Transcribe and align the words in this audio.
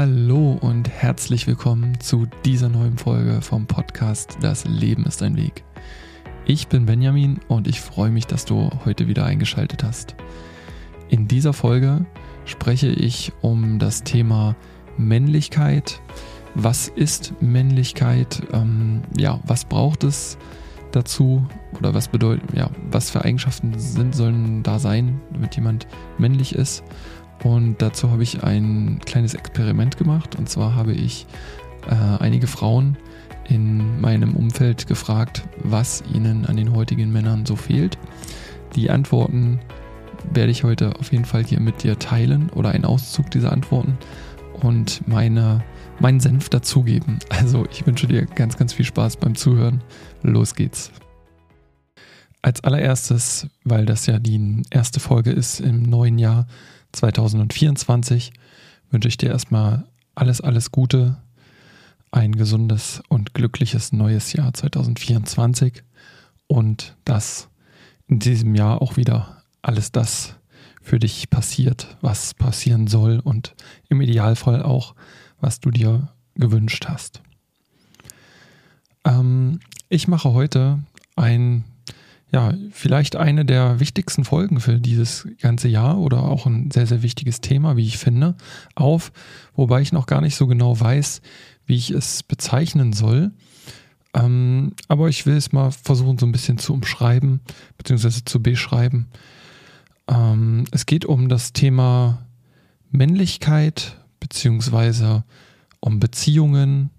Hallo 0.00 0.56
und 0.60 0.88
herzlich 0.88 1.48
willkommen 1.48 1.98
zu 1.98 2.28
dieser 2.44 2.68
neuen 2.68 2.98
Folge 2.98 3.42
vom 3.42 3.66
Podcast 3.66 4.38
Das 4.40 4.64
Leben 4.64 5.04
ist 5.06 5.24
ein 5.24 5.36
Weg. 5.36 5.64
Ich 6.46 6.68
bin 6.68 6.86
Benjamin 6.86 7.40
und 7.48 7.66
ich 7.66 7.80
freue 7.80 8.12
mich, 8.12 8.24
dass 8.24 8.44
du 8.44 8.70
heute 8.84 9.08
wieder 9.08 9.24
eingeschaltet 9.24 9.82
hast. 9.82 10.14
In 11.08 11.26
dieser 11.26 11.52
Folge 11.52 12.06
spreche 12.44 12.86
ich 12.86 13.32
um 13.40 13.80
das 13.80 14.04
Thema 14.04 14.54
Männlichkeit. 14.96 16.00
Was 16.54 16.86
ist 16.86 17.34
Männlichkeit? 17.42 18.40
Ähm, 18.52 19.02
ja, 19.16 19.40
was 19.48 19.64
braucht 19.64 20.04
es 20.04 20.38
dazu? 20.92 21.44
Oder 21.76 21.92
was 21.92 22.06
bedeutet, 22.06 22.54
ja, 22.54 22.70
was 22.88 23.10
für 23.10 23.24
Eigenschaften 23.24 23.76
sind, 23.80 24.14
sollen 24.14 24.62
da 24.62 24.78
sein, 24.78 25.20
damit 25.32 25.56
jemand 25.56 25.88
männlich 26.18 26.54
ist? 26.54 26.84
Und 27.44 27.80
dazu 27.80 28.10
habe 28.10 28.22
ich 28.22 28.42
ein 28.42 29.00
kleines 29.04 29.34
Experiment 29.34 29.96
gemacht. 29.96 30.36
Und 30.36 30.48
zwar 30.48 30.74
habe 30.74 30.92
ich 30.92 31.26
äh, 31.88 31.94
einige 31.94 32.46
Frauen 32.46 32.96
in 33.48 34.00
meinem 34.00 34.34
Umfeld 34.34 34.86
gefragt, 34.86 35.42
was 35.62 36.02
ihnen 36.12 36.46
an 36.46 36.56
den 36.56 36.74
heutigen 36.74 37.12
Männern 37.12 37.46
so 37.46 37.56
fehlt. 37.56 37.98
Die 38.76 38.90
Antworten 38.90 39.60
werde 40.32 40.50
ich 40.50 40.64
heute 40.64 40.98
auf 40.98 41.12
jeden 41.12 41.24
Fall 41.24 41.44
hier 41.44 41.60
mit 41.60 41.82
dir 41.82 41.98
teilen 41.98 42.50
oder 42.50 42.70
einen 42.70 42.84
Auszug 42.84 43.30
dieser 43.30 43.52
Antworten 43.52 43.96
und 44.62 45.06
meine, 45.06 45.62
meinen 46.00 46.20
Senf 46.20 46.48
dazugeben. 46.48 47.18
Also 47.30 47.66
ich 47.70 47.86
wünsche 47.86 48.06
dir 48.06 48.26
ganz, 48.26 48.56
ganz 48.56 48.72
viel 48.72 48.84
Spaß 48.84 49.16
beim 49.18 49.34
Zuhören. 49.34 49.82
Los 50.22 50.54
geht's. 50.54 50.90
Als 52.42 52.62
allererstes, 52.64 53.46
weil 53.64 53.86
das 53.86 54.06
ja 54.06 54.18
die 54.18 54.62
erste 54.70 55.00
Folge 55.00 55.30
ist 55.30 55.60
im 55.60 55.82
neuen 55.82 56.18
Jahr, 56.18 56.46
2024 56.92 58.32
wünsche 58.90 59.08
ich 59.08 59.16
dir 59.16 59.30
erstmal 59.30 59.86
alles, 60.14 60.40
alles 60.40 60.72
Gute, 60.72 61.16
ein 62.10 62.32
gesundes 62.32 63.02
und 63.08 63.34
glückliches 63.34 63.92
neues 63.92 64.32
Jahr 64.32 64.52
2024 64.52 65.82
und 66.46 66.96
dass 67.04 67.48
in 68.06 68.18
diesem 68.18 68.54
Jahr 68.54 68.80
auch 68.80 68.96
wieder 68.96 69.42
alles 69.62 69.92
das 69.92 70.34
für 70.80 70.98
dich 70.98 71.28
passiert, 71.28 71.98
was 72.00 72.32
passieren 72.32 72.86
soll 72.86 73.20
und 73.20 73.54
im 73.90 74.00
Idealfall 74.00 74.62
auch, 74.62 74.94
was 75.40 75.60
du 75.60 75.70
dir 75.70 76.08
gewünscht 76.34 76.86
hast. 76.88 77.20
Ähm, 79.04 79.60
ich 79.90 80.08
mache 80.08 80.32
heute 80.32 80.78
ein 81.16 81.64
ja, 82.30 82.52
vielleicht 82.70 83.16
eine 83.16 83.44
der 83.44 83.80
wichtigsten 83.80 84.24
Folgen 84.24 84.60
für 84.60 84.80
dieses 84.80 85.26
ganze 85.40 85.68
Jahr 85.68 85.98
oder 85.98 86.22
auch 86.22 86.46
ein 86.46 86.70
sehr, 86.70 86.86
sehr 86.86 87.02
wichtiges 87.02 87.40
Thema, 87.40 87.76
wie 87.76 87.86
ich 87.86 87.96
finde, 87.96 88.36
auf, 88.74 89.12
wobei 89.54 89.80
ich 89.80 89.92
noch 89.92 90.06
gar 90.06 90.20
nicht 90.20 90.36
so 90.36 90.46
genau 90.46 90.78
weiß, 90.78 91.22
wie 91.66 91.76
ich 91.76 91.90
es 91.90 92.22
bezeichnen 92.22 92.92
soll. 92.92 93.32
Ähm, 94.14 94.72
aber 94.88 95.08
ich 95.08 95.24
will 95.24 95.36
es 95.36 95.52
mal 95.52 95.70
versuchen, 95.70 96.18
so 96.18 96.26
ein 96.26 96.32
bisschen 96.32 96.58
zu 96.58 96.74
umschreiben, 96.74 97.40
beziehungsweise 97.78 98.24
zu 98.24 98.42
beschreiben. 98.42 99.06
Ähm, 100.06 100.64
es 100.70 100.86
geht 100.86 101.06
um 101.06 101.28
das 101.28 101.52
Thema 101.52 102.26
Männlichkeit, 102.90 103.96
beziehungsweise 104.20 105.24
um 105.80 106.00
Beziehungen, 106.00 106.90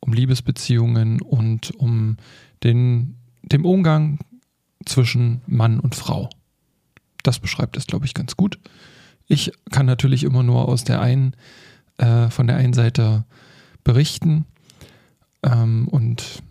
um 0.00 0.12
Liebesbeziehungen 0.12 1.20
und 1.20 1.72
um 1.76 2.16
den, 2.62 3.16
dem 3.42 3.64
Umgang 3.64 4.18
zwischen 4.88 5.42
Mann 5.46 5.80
und 5.80 5.94
Frau. 5.94 6.30
Das 7.22 7.38
beschreibt 7.38 7.76
es, 7.76 7.86
glaube 7.86 8.06
ich, 8.06 8.14
ganz 8.14 8.36
gut. 8.36 8.58
Ich 9.26 9.52
kann 9.70 9.86
natürlich 9.86 10.24
immer 10.24 10.42
nur 10.42 10.68
aus 10.68 10.84
der 10.84 11.00
einen, 11.00 11.34
äh, 11.98 12.30
von 12.30 12.46
der 12.46 12.56
einen 12.56 12.72
Seite 12.72 13.24
berichten 13.84 14.46
ähm, 15.42 15.88
und 15.88 16.42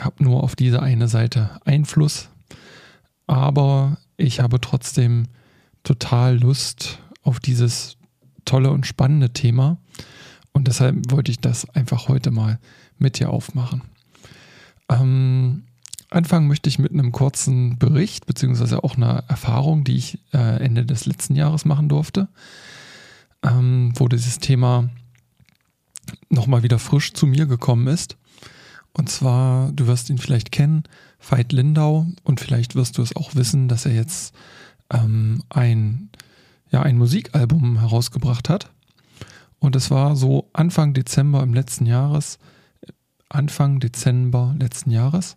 habe 0.00 0.22
nur 0.22 0.42
auf 0.42 0.56
diese 0.56 0.82
eine 0.82 1.08
Seite 1.08 1.58
Einfluss. 1.64 2.28
Aber 3.26 3.96
ich 4.16 4.40
habe 4.40 4.60
trotzdem 4.60 5.28
total 5.82 6.38
Lust 6.38 6.98
auf 7.22 7.40
dieses 7.40 7.96
tolle 8.44 8.70
und 8.70 8.86
spannende 8.86 9.32
Thema. 9.32 9.78
Und 10.52 10.68
deshalb 10.68 11.10
wollte 11.10 11.30
ich 11.30 11.38
das 11.38 11.68
einfach 11.70 12.08
heute 12.08 12.30
mal 12.30 12.58
mit 12.98 13.18
dir 13.18 13.30
aufmachen. 13.30 13.82
Ähm, 14.88 15.64
Anfangen 16.16 16.48
möchte 16.48 16.70
ich 16.70 16.78
mit 16.78 16.92
einem 16.92 17.12
kurzen 17.12 17.78
Bericht, 17.78 18.24
beziehungsweise 18.24 18.82
auch 18.82 18.96
einer 18.96 19.24
Erfahrung, 19.28 19.84
die 19.84 19.96
ich 19.96 20.18
äh, 20.32 20.64
Ende 20.64 20.86
des 20.86 21.04
letzten 21.04 21.36
Jahres 21.36 21.66
machen 21.66 21.90
durfte, 21.90 22.28
ähm, 23.42 23.92
wo 23.96 24.08
dieses 24.08 24.38
Thema 24.38 24.88
nochmal 26.30 26.62
wieder 26.62 26.78
frisch 26.78 27.12
zu 27.12 27.26
mir 27.26 27.44
gekommen 27.44 27.86
ist. 27.86 28.16
Und 28.94 29.10
zwar, 29.10 29.70
du 29.72 29.86
wirst 29.88 30.08
ihn 30.08 30.16
vielleicht 30.16 30.52
kennen, 30.52 30.84
Veit 31.20 31.52
Lindau, 31.52 32.06
und 32.24 32.40
vielleicht 32.40 32.76
wirst 32.76 32.96
du 32.96 33.02
es 33.02 33.14
auch 33.14 33.34
wissen, 33.34 33.68
dass 33.68 33.84
er 33.84 33.92
jetzt 33.92 34.34
ähm, 34.90 35.42
ein, 35.50 36.08
ja, 36.70 36.80
ein 36.80 36.96
Musikalbum 36.96 37.78
herausgebracht 37.78 38.48
hat. 38.48 38.70
Und 39.58 39.76
es 39.76 39.90
war 39.90 40.16
so 40.16 40.48
Anfang 40.54 40.94
Dezember 40.94 41.42
im 41.42 41.52
letzten 41.52 41.84
Jahres, 41.84 42.38
Anfang 43.28 43.80
Dezember 43.80 44.54
letzten 44.58 44.90
Jahres 44.90 45.36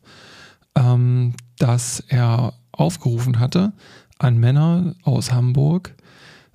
ähm, 0.76 1.34
dass 1.58 2.00
er 2.08 2.54
aufgerufen 2.72 3.40
hatte, 3.40 3.74
an 4.18 4.38
Männer 4.38 4.96
aus 5.04 5.32
Hamburg 5.32 5.96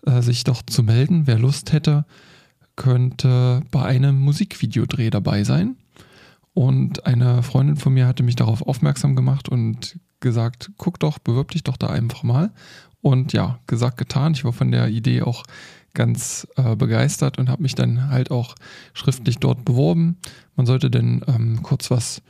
äh, 0.07 0.23
sich 0.23 0.45
doch 0.45 0.63
zu 0.63 0.83
melden. 0.83 1.27
Wer 1.27 1.39
Lust 1.39 1.73
hätte, 1.73 2.05
könnte 2.77 3.63
bei 3.71 3.85
einem 3.85 4.19
Musikvideodreh 4.21 5.11
dabei 5.11 5.45
sein. 5.45 5.77
Und 6.53 7.07
eine 7.07 7.43
Freundin 7.43 7.77
von 7.77 7.95
mir 7.95 8.07
hatte 8.07 8.23
mich 8.23 8.37
darauf 8.37 8.63
aufmerksam 8.63 9.17
gemacht 9.17 9.49
und 9.49 9.99
gesagt, 10.21 10.71
guck 10.79 11.01
doch, 11.01 11.19
bewirb 11.19 11.51
dich 11.51 11.65
doch 11.65 11.77
da 11.77 11.89
einfach 11.89 12.23
mal. 12.23 12.53
Und 13.01 13.33
ja, 13.33 13.59
gesagt, 13.67 13.99
getan. 13.99 14.33
Ich 14.33 14.45
war 14.45 14.53
von 14.53 14.71
der 14.71 14.89
Idee 14.89 15.23
auch 15.23 15.43
ganz 15.95 16.47
äh, 16.57 16.77
begeistert 16.77 17.39
und 17.39 17.49
habe 17.49 17.63
mich 17.63 17.75
dann 17.75 18.09
halt 18.09 18.31
auch 18.31 18.55
schriftlich 18.95 19.39
dort 19.39 19.65
beworben. 19.65 20.19
Man 20.57 20.67
sollte 20.67 20.91
dann 20.91 21.23
ähm, 21.27 21.63
kurz 21.63 21.91
was 21.91 22.23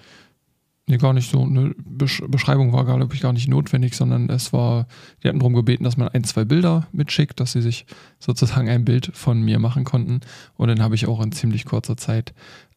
Nee, 0.87 0.99
gar 0.99 1.15
nicht 1.15 1.31
so. 1.31 1.43
Eine 1.43 1.75
Beschreibung 1.79 2.73
war, 2.75 2.85
glaube 2.85 3.15
ich, 3.15 3.21
gar 3.23 3.33
nicht 3.33 3.49
notwendig, 3.49 3.97
sondern 3.97 4.29
es 4.29 4.53
war, 4.53 4.87
die 5.23 5.29
hatten 5.29 5.39
darum 5.39 5.55
gebeten, 5.55 5.85
dass 5.85 5.97
man 5.97 6.09
ein, 6.09 6.25
zwei 6.25 6.45
Bilder 6.45 6.89
mitschickt, 6.93 7.41
dass 7.41 7.53
sie 7.53 7.63
sich 7.63 7.87
sozusagen 8.19 8.69
ein 8.69 8.85
Bild 8.85 9.11
von 9.15 9.41
mir 9.41 9.59
machen 9.59 9.85
konnten. 9.85 10.21
Und 10.57 10.69
dann 10.69 10.83
habe 10.83 10.95
ich 10.95 11.07
auch 11.07 11.23
in 11.23 11.33
ziemlich 11.33 11.65
kurzer 11.65 11.97
Zeit 11.97 12.35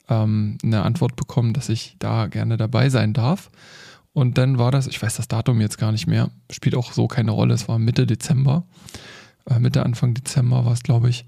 ähm, 0.07 0.57
eine 0.63 0.83
Antwort 0.83 1.17
bekommen, 1.17 1.53
dass 1.53 1.67
ich 1.67 1.97
da 1.99 2.27
gerne 2.27 2.55
dabei 2.55 2.89
sein 2.89 3.11
darf. 3.13 3.49
Und 4.13 4.37
dann 4.37 4.57
war 4.57 4.71
das, 4.71 4.87
ich 4.87 5.01
weiß 5.01 5.17
das 5.17 5.27
Datum 5.27 5.59
jetzt 5.59 5.77
gar 5.77 5.91
nicht 5.91 6.07
mehr, 6.07 6.31
spielt 6.49 6.75
auch 6.75 6.93
so 6.93 7.07
keine 7.07 7.31
Rolle, 7.31 7.53
es 7.53 7.67
war 7.67 7.77
Mitte 7.77 8.07
Dezember, 8.07 8.63
äh, 9.49 9.59
Mitte, 9.59 9.85
Anfang 9.85 10.13
Dezember 10.13 10.65
war 10.65 10.73
es, 10.73 10.81
glaube 10.81 11.09
ich, 11.09 11.25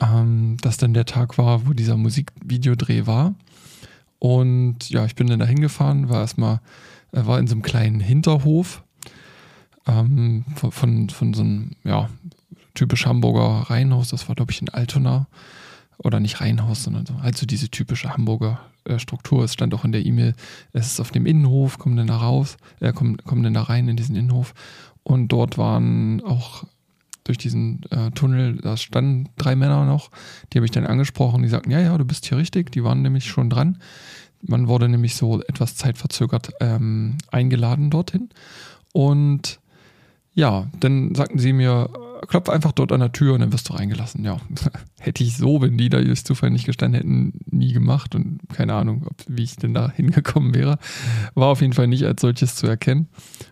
ähm, 0.00 0.56
dass 0.62 0.78
dann 0.78 0.94
der 0.94 1.04
Tag 1.04 1.36
war, 1.36 1.66
wo 1.66 1.72
dieser 1.72 1.96
Musikvideodreh 1.96 3.06
war. 3.06 3.34
Und 4.22 4.88
ja, 4.88 5.04
ich 5.04 5.16
bin 5.16 5.26
dann 5.26 5.40
da 5.40 5.46
hingefahren, 5.46 6.08
war 6.08 6.20
erstmal, 6.20 6.60
äh, 7.10 7.26
war 7.26 7.40
in 7.40 7.48
so 7.48 7.56
einem 7.56 7.62
kleinen 7.62 7.98
Hinterhof 7.98 8.84
ähm, 9.84 10.44
von, 10.54 10.70
von, 10.70 11.10
von, 11.10 11.34
so 11.34 11.42
einem, 11.42 11.72
ja, 11.82 12.08
typisch 12.72 13.04
Hamburger 13.04 13.68
Reihenhaus. 13.68 14.10
Das 14.10 14.28
war, 14.28 14.36
glaube 14.36 14.52
ich, 14.52 14.62
in 14.62 14.68
Altona. 14.68 15.26
Oder 15.98 16.20
nicht 16.20 16.40
Reihenhaus, 16.40 16.84
sondern 16.84 17.04
so, 17.04 17.14
also 17.20 17.46
diese 17.46 17.68
typische 17.68 18.10
Hamburger 18.10 18.60
äh, 18.84 19.00
Struktur. 19.00 19.42
Es 19.42 19.54
stand 19.54 19.74
auch 19.74 19.84
in 19.84 19.90
der 19.90 20.06
E-Mail, 20.06 20.36
es 20.72 20.86
ist 20.86 21.00
auf 21.00 21.10
dem 21.10 21.26
Innenhof, 21.26 21.78
kommen 21.78 21.96
dann 21.96 22.06
da 22.06 22.18
raus, 22.18 22.58
äh, 22.78 22.92
kommen, 22.92 23.16
kommen 23.16 23.42
dann 23.42 23.54
da 23.54 23.62
rein 23.62 23.88
in 23.88 23.96
diesen 23.96 24.14
Innenhof. 24.14 24.54
Und 25.02 25.28
dort 25.28 25.58
waren 25.58 26.22
auch 26.22 26.62
durch 27.24 27.38
diesen 27.38 27.82
äh, 27.90 28.10
Tunnel, 28.10 28.56
da 28.56 28.76
standen 28.76 29.28
drei 29.36 29.56
Männer 29.56 29.84
noch, 29.84 30.10
die 30.52 30.58
habe 30.58 30.64
ich 30.64 30.72
dann 30.72 30.86
angesprochen, 30.86 31.42
die 31.42 31.48
sagten, 31.48 31.70
ja, 31.70 31.80
ja, 31.80 31.96
du 31.96 32.04
bist 32.04 32.26
hier 32.26 32.38
richtig, 32.38 32.72
die 32.72 32.84
waren 32.84 33.02
nämlich 33.02 33.26
schon 33.26 33.50
dran. 33.50 33.78
Man 34.42 34.66
wurde 34.66 34.88
nämlich 34.88 35.14
so 35.14 35.40
etwas 35.42 35.76
zeitverzögert 35.76 36.50
ähm, 36.60 37.18
eingeladen 37.30 37.90
dorthin. 37.90 38.30
Und 38.92 39.60
ja, 40.34 40.66
dann 40.80 41.14
sagten 41.14 41.38
sie 41.38 41.52
mir, 41.52 41.90
klopf 42.26 42.48
einfach 42.48 42.72
dort 42.72 42.92
an 42.92 43.00
der 43.00 43.12
Tür 43.12 43.34
und 43.34 43.40
dann 43.40 43.52
wirst 43.52 43.68
du 43.68 43.74
reingelassen. 43.74 44.24
Ja, 44.24 44.38
hätte 45.00 45.22
ich 45.22 45.36
so, 45.36 45.60
wenn 45.60 45.76
die 45.76 45.88
da 45.88 46.00
durch 46.00 46.24
Zufall 46.24 46.50
nicht 46.50 46.66
gestanden 46.66 46.96
hätten, 46.98 47.40
nie 47.50 47.72
gemacht 47.72 48.14
und 48.14 48.40
keine 48.52 48.74
Ahnung, 48.74 49.06
ob, 49.06 49.16
wie 49.28 49.44
ich 49.44 49.56
denn 49.56 49.74
da 49.74 49.90
hingekommen 49.94 50.54
wäre. 50.54 50.78
War 51.34 51.48
auf 51.48 51.60
jeden 51.60 51.72
Fall 51.72 51.86
nicht 51.86 52.04
als 52.04 52.20
solches 52.22 52.56
zu 52.56 52.66
erkennen. 52.66 53.08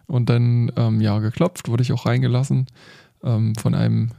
Und 0.07 0.29
dann, 0.29 0.73
ähm, 0.77 1.01
ja, 1.01 1.19
geklopft, 1.19 1.69
wurde 1.69 1.83
ich 1.83 1.93
auch 1.93 2.07
reingelassen 2.07 2.67
ähm, 3.25 3.55
von 3.55 3.75
einem, 3.75 4.11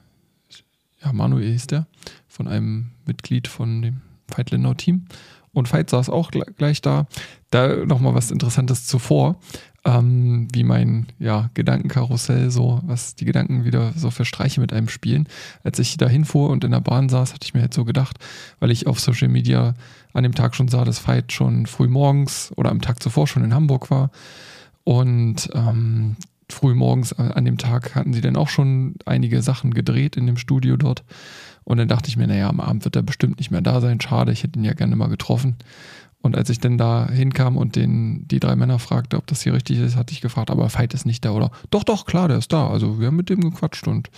ja, 1.04 1.14
Manuel 1.14 1.52
hieß 1.52 1.68
der, 1.68 1.88
von 2.28 2.48
einem 2.48 2.92
Mitglied 3.06 3.48
von 3.48 3.82
dem 3.82 4.02
Veit 4.28 4.52
Lindau 4.52 4.74
Team. 4.74 5.06
Und 5.54 5.72
Veit 5.72 5.90
saß 5.90 6.10
auch 6.10 6.32
gleich 6.32 6.82
da. 6.82 7.08
Da 7.50 7.86
nochmal 7.86 8.14
was 8.14 8.32
Interessantes 8.32 8.88
zuvor. 8.88 9.38
ähm, 9.84 10.48
wie 10.54 10.64
mein 10.64 11.08
ja, 11.18 11.50
Gedankenkarussell 11.54 12.52
so, 12.52 12.82
was 12.84 13.16
die 13.16 13.26
Gedanken 13.26 13.66
wieder 13.66 13.94
so 13.96 14.12
für 14.12 14.26
Streiche 14.26 14.62
mit 14.62 14.74
einem 14.74 14.90
spielen. 14.90 15.28
Als 15.64 15.80
ich 15.80 15.98
da 15.98 16.08
hinfuhr 16.08 16.50
und 16.50 16.64
in 16.64 16.72
der 16.72 16.82
Bahn 16.82 17.10
saß, 17.10 17.34
hatte 17.34 17.46
ich 17.46 17.54
mir 17.54 17.62
jetzt 17.62 17.76
so 17.76 17.86
gedacht, 17.86 18.18
weil 18.60 18.72
ich 18.72 18.86
auf 18.88 19.00
Social 19.00 19.28
Media 19.28 19.74
an 20.14 20.24
dem 20.24 20.36
Tag 20.36 20.56
schon 20.56 20.68
sah, 20.68 20.86
dass 20.86 21.00
Fight 21.00 21.32
schon 21.32 21.66
früh 21.66 21.88
morgens 21.88 22.52
oder 22.58 22.70
am 22.70 22.82
Tag 22.82 23.02
zuvor 23.02 23.28
schon 23.28 23.44
in 23.44 23.54
Hamburg 23.54 23.90
war. 23.90 24.12
Und 24.84 25.50
ähm, 25.54 26.16
früh 26.54 26.74
morgens 26.74 27.14
an 27.14 27.46
dem 27.46 27.58
Tag 27.58 27.96
hatten 27.96 28.14
sie 28.14 28.22
dann 28.22 28.36
auch 28.36 28.50
schon 28.50 28.96
einige 29.06 29.42
Sachen 29.42 29.74
gedreht 29.74 30.18
in 30.18 30.28
dem 30.28 30.38
Studio 30.38 30.78
dort. 30.78 31.04
Und 31.64 31.78
dann 31.78 31.88
dachte 31.88 32.10
ich 32.10 32.18
mir, 32.18 32.28
naja, 32.28 32.50
am 32.50 32.60
Abend 32.60 32.86
wird 32.86 32.96
er 32.96 33.04
bestimmt 33.04 33.38
nicht 33.38 33.52
mehr 33.52 33.62
da 33.62 33.82
sein. 33.82 34.02
Schade, 34.02 34.32
ich 34.32 34.44
hätte 34.44 34.60
ihn 34.60 34.66
ja 34.66 34.74
gerne 34.74 34.96
mal 34.96 35.10
getroffen. 35.10 35.58
Und 36.22 36.38
als 36.38 36.50
ich 36.52 36.60
dann 36.60 36.78
da 36.78 37.10
hinkam 37.10 37.58
und 37.58 37.76
den, 37.76 38.28
die 38.28 38.40
drei 38.40 38.56
Männer 38.56 38.78
fragte, 38.78 39.18
ob 39.18 39.26
das 39.26 39.42
hier 39.42 39.54
richtig 39.54 39.80
ist, 39.80 39.96
hatte 39.96 40.14
ich 40.14 40.22
gefragt, 40.22 40.52
aber 40.52 40.72
Veit 40.72 40.94
ist 40.94 41.06
nicht 41.06 41.26
da, 41.26 41.32
oder? 41.32 41.50
Doch, 41.72 41.84
doch, 41.84 42.06
klar, 42.06 42.28
der 42.28 42.38
ist 42.38 42.54
da. 42.54 42.70
Also 42.70 43.00
wir 43.00 43.08
haben 43.08 43.16
mit 43.16 43.30
dem 43.30 43.42
gequatscht 43.42 43.88
und 43.88 44.10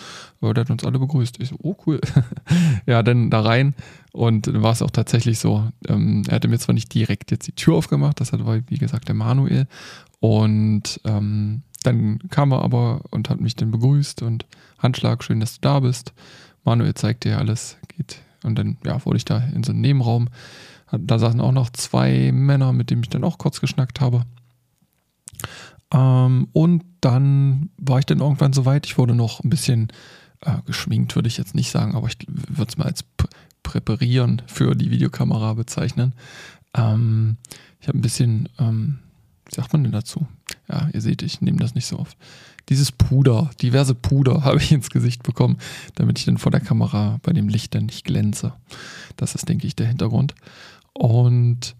äh, 0.41 0.53
der 0.53 0.65
hat 0.65 0.69
uns 0.69 0.83
alle 0.83 0.99
begrüßt. 0.99 1.39
Ich 1.39 1.49
so, 1.49 1.55
oh 1.61 1.77
cool. 1.87 2.01
ja, 2.85 3.03
dann 3.03 3.29
da 3.29 3.41
rein 3.41 3.73
und 4.11 4.47
dann 4.47 4.61
war 4.61 4.73
es 4.73 4.81
auch 4.81 4.91
tatsächlich 4.91 5.39
so. 5.39 5.69
Ähm, 5.87 6.23
er 6.27 6.35
hatte 6.35 6.49
mir 6.49 6.59
zwar 6.59 6.73
nicht 6.73 6.93
direkt 6.93 7.31
jetzt 7.31 7.47
die 7.47 7.53
Tür 7.53 7.75
aufgemacht, 7.75 8.19
das 8.19 8.33
hat, 8.33 8.41
wie 8.67 8.77
gesagt 8.77 9.07
der 9.07 9.15
Manuel. 9.15 9.67
Und 10.19 10.99
ähm, 11.05 11.61
dann 11.83 12.19
kam 12.29 12.51
er 12.51 12.63
aber 12.63 13.01
und 13.11 13.29
hat 13.29 13.41
mich 13.41 13.55
dann 13.55 13.71
begrüßt 13.71 14.21
und 14.21 14.45
Handschlag, 14.79 15.23
schön, 15.23 15.39
dass 15.39 15.55
du 15.55 15.61
da 15.61 15.79
bist. 15.79 16.13
Manuel 16.63 16.93
zeigt 16.93 17.23
dir 17.25 17.37
alles, 17.37 17.77
geht. 17.95 18.21
Und 18.43 18.57
dann 18.57 18.77
ja, 18.85 19.05
wurde 19.05 19.17
ich 19.17 19.25
da 19.25 19.37
in 19.37 19.63
so 19.63 19.71
einen 19.71 19.81
Nebenraum 19.81 20.29
da 20.99 21.19
saßen 21.19 21.41
auch 21.41 21.51
noch 21.51 21.69
zwei 21.71 22.31
Männer, 22.31 22.73
mit 22.73 22.89
denen 22.89 23.03
ich 23.03 23.09
dann 23.09 23.23
auch 23.23 23.37
kurz 23.37 23.59
geschnackt 23.59 24.01
habe. 24.01 24.25
Ähm, 25.91 26.47
und 26.53 26.83
dann 27.01 27.69
war 27.77 27.99
ich 27.99 28.05
dann 28.05 28.19
irgendwann 28.19 28.53
so 28.53 28.65
weit, 28.65 28.85
ich 28.85 28.97
wurde 28.97 29.15
noch 29.15 29.43
ein 29.43 29.49
bisschen 29.49 29.89
äh, 30.41 30.61
geschminkt, 30.65 31.15
würde 31.15 31.27
ich 31.27 31.37
jetzt 31.37 31.55
nicht 31.55 31.71
sagen, 31.71 31.95
aber 31.95 32.07
ich 32.07 32.17
würde 32.27 32.69
es 32.69 32.77
mal 32.77 32.85
als 32.85 33.03
Präparieren 33.63 34.41
für 34.45 34.75
die 34.75 34.91
Videokamera 34.91 35.53
bezeichnen. 35.53 36.13
Ähm, 36.75 37.37
ich 37.79 37.87
habe 37.87 37.97
ein 37.97 38.01
bisschen, 38.01 38.49
ähm, 38.59 38.99
wie 39.45 39.55
sagt 39.55 39.73
man 39.73 39.83
denn 39.83 39.91
dazu? 39.91 40.27
Ja, 40.69 40.89
ihr 40.93 41.01
seht, 41.01 41.21
ich 41.21 41.41
nehme 41.41 41.57
das 41.57 41.75
nicht 41.75 41.85
so 41.85 41.99
oft. 41.99 42.17
Dieses 42.69 42.91
Puder, 42.91 43.51
diverse 43.61 43.95
Puder 43.95 44.43
habe 44.43 44.57
ich 44.57 44.71
ins 44.71 44.89
Gesicht 44.89 45.23
bekommen, 45.23 45.57
damit 45.95 46.19
ich 46.19 46.25
dann 46.25 46.37
vor 46.37 46.51
der 46.51 46.61
Kamera 46.61 47.19
bei 47.23 47.33
dem 47.33 47.49
Licht 47.49 47.75
dann 47.75 47.85
nicht 47.87 48.05
glänze. 48.05 48.53
Das 49.17 49.35
ist, 49.35 49.49
denke 49.49 49.67
ich, 49.67 49.75
der 49.75 49.87
Hintergrund. 49.87 50.33
Und 50.93 51.75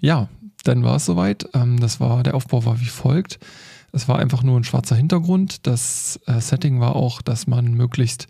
ja, 0.00 0.28
dann 0.64 0.82
war 0.84 0.96
es 0.96 1.04
soweit. 1.04 1.48
Ähm, 1.54 1.78
das 1.80 2.00
war, 2.00 2.22
der 2.22 2.34
Aufbau 2.34 2.64
war 2.64 2.80
wie 2.80 2.86
folgt. 2.86 3.38
Es 3.92 4.08
war 4.08 4.18
einfach 4.18 4.42
nur 4.42 4.58
ein 4.58 4.64
schwarzer 4.64 4.96
Hintergrund. 4.96 5.66
Das 5.66 6.18
äh, 6.26 6.40
Setting 6.40 6.80
war 6.80 6.96
auch, 6.96 7.22
dass 7.22 7.46
man 7.46 7.74
möglichst 7.74 8.26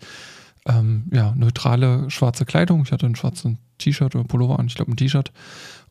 ähm, 0.67 1.05
ja, 1.11 1.33
neutrale 1.35 2.09
schwarze 2.09 2.45
Kleidung, 2.45 2.83
ich 2.83 2.91
hatte 2.91 3.05
ein 3.05 3.15
schwarzes 3.15 3.53
T-Shirt 3.77 4.15
oder 4.15 4.23
Pullover 4.23 4.59
an, 4.59 4.67
ich 4.67 4.75
glaube 4.75 4.91
ein 4.91 4.97
T-Shirt. 4.97 5.31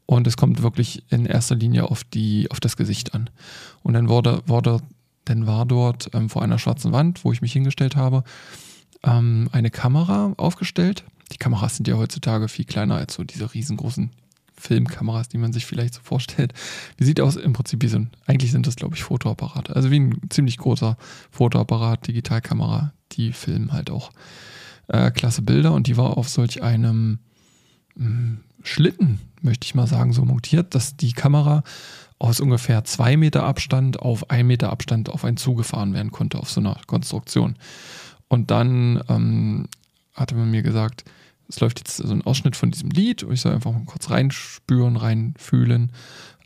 Und 0.07 0.27
es 0.27 0.37
kommt 0.37 0.63
wirklich 0.63 1.03
in 1.11 1.25
erster 1.27 1.55
Linie 1.55 1.91
auf, 1.91 2.05
die, 2.05 2.51
auf 2.51 2.61
das 2.61 2.77
Gesicht 2.77 3.15
an. 3.15 3.31
Und 3.83 3.95
dann 3.95 4.09
wurde, 4.09 4.43
wurde 4.47 4.81
dann 5.25 5.47
war 5.47 5.65
dort 5.67 6.11
ähm, 6.13 6.29
vor 6.29 6.43
einer 6.43 6.59
schwarzen 6.59 6.93
Wand, 6.93 7.25
wo 7.25 7.33
ich 7.33 7.41
mich 7.41 7.53
hingestellt 7.53 7.97
habe, 7.97 8.25
ähm, 9.03 9.49
eine 9.53 9.71
Kamera 9.71 10.35
aufgestellt. 10.37 11.05
Die 11.33 11.39
Kameras 11.39 11.77
sind 11.77 11.89
ja 11.89 11.97
heutzutage 11.97 12.49
viel 12.49 12.65
kleiner 12.65 12.97
als 12.97 13.15
so 13.15 13.25
diese 13.25 13.55
riesengroßen 13.55 14.11
Filmkameras, 14.57 15.29
die 15.29 15.39
man 15.39 15.53
sich 15.53 15.67
vielleicht 15.67 15.95
so 15.95 16.01
vorstellt. 16.03 16.53
Die 16.99 17.05
sieht 17.05 17.21
aus 17.21 17.37
im 17.37 17.53
Prinzip 17.55 17.83
wie 17.83 17.89
so 17.89 17.99
ein, 17.99 18.11
eigentlich 18.27 18.53
sind 18.53 18.67
das 18.67 18.77
glaube 18.77 18.95
ich 18.95 19.03
Fotoapparate, 19.03 19.75
also 19.75 19.91
wie 19.91 20.01
ein 20.01 20.21
ziemlich 20.31 20.59
großer 20.59 20.97
Fotoapparat, 21.31 22.07
Digitalkamera, 22.07 22.93
die 23.13 23.33
filmen 23.33 23.73
halt 23.73 23.91
auch 23.91 24.13
äh, 24.89 25.11
klasse 25.11 25.43
Bilder 25.43 25.73
und 25.73 25.87
die 25.87 25.97
war 25.97 26.17
auf 26.17 26.29
solch 26.29 26.63
einem 26.63 27.19
Schlitten, 28.63 29.21
möchte 29.43 29.67
ich 29.67 29.75
mal 29.75 29.87
sagen, 29.87 30.13
so 30.13 30.25
montiert, 30.25 30.75
dass 30.75 30.97
die 30.97 31.13
Kamera 31.13 31.63
aus 32.19 32.41
ungefähr 32.41 32.85
zwei 32.85 33.17
Meter 33.17 33.45
Abstand 33.45 34.01
auf 34.01 34.31
ein 34.31 34.47
Meter 34.47 34.71
Abstand 34.71 35.11
auf 35.11 35.25
einen 35.25 35.37
zugefahren 35.37 35.93
werden 35.95 36.11
konnte, 36.11 36.39
auf 36.39 36.51
so 36.51 36.61
einer 36.61 36.77
Konstruktion. 36.87 37.57
Und 38.29 38.51
dann 38.51 39.03
ähm, 39.09 39.69
hatte 40.15 40.35
man 40.35 40.51
mir 40.51 40.63
gesagt, 40.63 41.05
es 41.49 41.61
läuft 41.61 41.81
jetzt 41.81 41.99
so 41.99 42.13
ein 42.13 42.23
Ausschnitt 42.23 42.57
von 42.57 42.71
diesem 42.71 42.91
Lied 42.91 43.23
und 43.23 43.33
ich 43.33 43.43
soll 43.43 43.53
einfach 43.53 43.73
mal 43.73 43.85
kurz 43.85 44.11
reinspüren, 44.11 44.97
reinfühlen, 44.97 45.93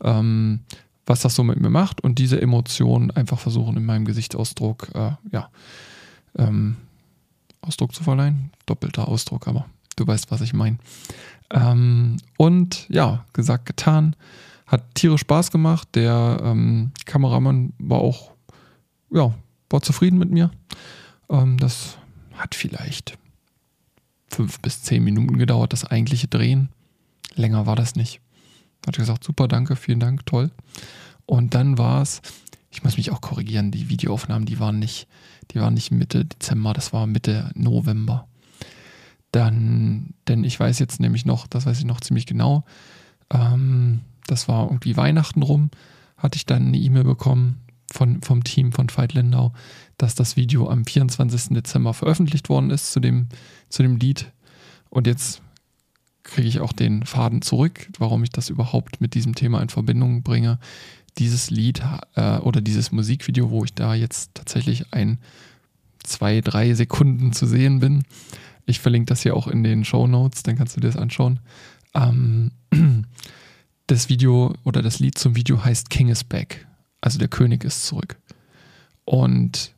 ähm, 0.03 0.61
was 1.05 1.21
das 1.21 1.35
so 1.35 1.43
mit 1.43 1.59
mir 1.59 1.69
macht 1.69 2.01
und 2.01 2.19
diese 2.19 2.41
Emotionen 2.41 3.09
einfach 3.11 3.39
versuchen 3.39 3.77
in 3.77 3.85
meinem 3.85 4.05
Gesichtsausdruck, 4.05 4.89
äh, 4.93 5.11
ja, 5.31 5.49
ähm, 6.37 6.75
Ausdruck 7.61 7.95
zu 7.95 8.03
verleihen. 8.03 8.51
Doppelter 8.65 9.07
Ausdruck, 9.07 9.47
aber 9.47 9.65
du 9.99 10.07
weißt, 10.07 10.31
was 10.31 10.41
ich 10.41 10.53
meine. 10.53 10.77
Ähm, 11.51 12.17
und 12.37 12.87
ja, 12.89 13.25
gesagt, 13.33 13.65
getan. 13.65 14.15
Hat 14.67 14.95
tierisch 14.95 15.21
Spaß 15.21 15.51
gemacht. 15.51 15.87
Der 15.95 16.39
ähm, 16.43 16.91
Kameramann 17.05 17.73
war 17.79 17.99
auch, 17.99 18.31
ja, 19.11 19.33
war 19.69 19.81
zufrieden 19.81 20.19
mit 20.19 20.29
mir. 20.29 20.51
Ähm, 21.29 21.57
das 21.57 21.97
hat 22.33 22.55
vielleicht 22.55 23.17
fünf 24.29 24.59
bis 24.59 24.83
zehn 24.83 25.03
Minuten 25.03 25.37
gedauert, 25.37 25.73
das 25.73 25.85
eigentliche 25.85 26.27
Drehen. 26.27 26.69
Länger 27.35 27.65
war 27.65 27.75
das 27.75 27.95
nicht. 27.95 28.21
Hat 28.85 28.95
gesagt, 28.95 29.23
super, 29.23 29.47
danke, 29.47 29.75
vielen 29.75 29.99
Dank, 29.99 30.25
toll. 30.25 30.51
Und 31.25 31.53
dann 31.53 31.77
war 31.77 32.01
es, 32.01 32.21
ich 32.71 32.83
muss 32.83 32.97
mich 32.97 33.11
auch 33.11 33.21
korrigieren, 33.21 33.71
die 33.71 33.89
Videoaufnahmen, 33.89 34.45
die 34.45 34.59
waren 34.59 34.79
nicht, 34.79 35.07
die 35.51 35.59
waren 35.59 35.73
nicht 35.73 35.91
Mitte 35.91 36.25
Dezember, 36.25 36.73
das 36.73 36.93
war 36.93 37.05
Mitte 37.07 37.51
November. 37.55 38.28
Dann, 39.31 40.13
denn 40.27 40.43
ich 40.43 40.59
weiß 40.59 40.79
jetzt 40.79 40.99
nämlich 40.99 41.25
noch, 41.25 41.47
das 41.47 41.65
weiß 41.65 41.77
ich 41.79 41.85
noch 41.85 42.01
ziemlich 42.01 42.25
genau, 42.25 42.63
ähm, 43.31 44.01
das 44.27 44.47
war 44.47 44.65
irgendwie 44.65 44.97
Weihnachten 44.97 45.43
rum, 45.43 45.69
hatte 46.17 46.37
ich 46.37 46.45
dann 46.45 46.67
eine 46.67 46.77
E-Mail 46.77 47.03
bekommen 47.03 47.61
von, 47.91 48.21
vom 48.21 48.43
Team 48.43 48.71
von 48.71 48.87
Veit 48.89 49.13
Lindau, 49.13 49.53
dass 49.97 50.15
das 50.15 50.35
Video 50.35 50.69
am 50.69 50.85
24. 50.85 51.49
Dezember 51.49 51.93
veröffentlicht 51.93 52.49
worden 52.49 52.69
ist 52.69 52.91
zu 52.91 52.99
dem, 52.99 53.27
zu 53.69 53.81
dem 53.83 53.97
Lied. 53.97 54.31
Und 54.89 55.07
jetzt 55.07 55.41
kriege 56.23 56.47
ich 56.47 56.59
auch 56.59 56.73
den 56.73 57.05
Faden 57.05 57.41
zurück, 57.41 57.89
warum 57.97 58.23
ich 58.23 58.29
das 58.29 58.49
überhaupt 58.49 59.01
mit 59.01 59.13
diesem 59.13 59.35
Thema 59.35 59.61
in 59.61 59.69
Verbindung 59.69 60.23
bringe. 60.23 60.59
Dieses 61.17 61.49
Lied 61.49 61.81
äh, 62.15 62.37
oder 62.37 62.61
dieses 62.61 62.91
Musikvideo, 62.91 63.49
wo 63.49 63.63
ich 63.63 63.73
da 63.73 63.93
jetzt 63.95 64.35
tatsächlich 64.35 64.93
ein, 64.93 65.19
zwei, 66.03 66.41
drei 66.41 66.73
Sekunden 66.73 67.33
zu 67.33 67.45
sehen 67.45 67.79
bin. 67.79 68.03
Ich 68.69 68.79
verlinke 68.79 69.07
das 69.07 69.23
hier 69.23 69.35
auch 69.35 69.47
in 69.47 69.63
den 69.63 69.83
Show 69.83 70.05
Notes, 70.05 70.43
dann 70.43 70.55
kannst 70.55 70.75
du 70.77 70.79
dir 70.79 70.87
das 70.87 70.95
anschauen. 70.95 71.39
Ähm, 71.95 72.51
das 73.87 74.09
Video 74.09 74.53
oder 74.63 74.83
das 74.83 74.99
Lied 74.99 75.17
zum 75.17 75.35
Video 75.35 75.63
heißt 75.63 75.89
King 75.89 76.09
is 76.09 76.23
Back. 76.23 76.67
Also 77.01 77.17
der 77.17 77.29
König 77.29 77.63
ist 77.63 77.85
zurück. 77.87 78.17
Und 79.05 79.73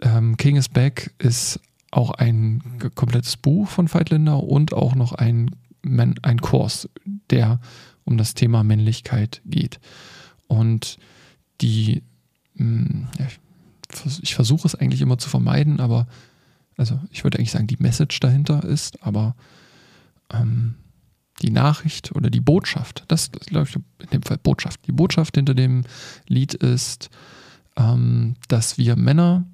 ähm, 0.00 0.38
King 0.38 0.56
is 0.56 0.70
Back 0.70 1.12
ist 1.18 1.60
auch 1.90 2.12
ein 2.12 2.62
komplettes 2.94 3.36
Buch 3.36 3.68
von 3.68 3.92
Veitländer 3.92 4.42
und 4.42 4.72
auch 4.72 4.94
noch 4.94 5.12
ein, 5.12 5.50
ein 5.82 6.40
Kurs, 6.40 6.88
der 7.30 7.60
um 8.04 8.16
das 8.16 8.32
Thema 8.32 8.64
Männlichkeit 8.64 9.42
geht. 9.44 9.80
Und 10.46 10.98
die, 11.60 12.02
hm, 12.56 13.08
ich 14.22 14.34
versuche 14.34 14.66
es 14.66 14.74
eigentlich 14.74 15.02
immer 15.02 15.18
zu 15.18 15.28
vermeiden, 15.28 15.80
aber 15.80 16.06
also 16.78 16.98
ich 17.10 17.24
würde 17.24 17.38
eigentlich 17.38 17.50
sagen, 17.50 17.66
die 17.66 17.76
Message 17.78 18.18
dahinter 18.20 18.64
ist, 18.64 19.02
aber 19.02 19.36
ähm, 20.32 20.76
die 21.42 21.50
Nachricht 21.50 22.14
oder 22.14 22.30
die 22.30 22.40
Botschaft, 22.40 23.04
das, 23.08 23.30
das 23.30 23.46
glaube 23.46 23.68
ich 23.68 23.76
in 23.76 24.10
dem 24.10 24.22
Fall 24.22 24.38
Botschaft, 24.38 24.86
die 24.86 24.92
Botschaft 24.92 25.34
hinter 25.36 25.54
dem 25.54 25.84
Lied 26.26 26.54
ist, 26.54 27.10
ähm, 27.76 28.36
dass 28.48 28.78
wir 28.78 28.96
Männer 28.96 29.44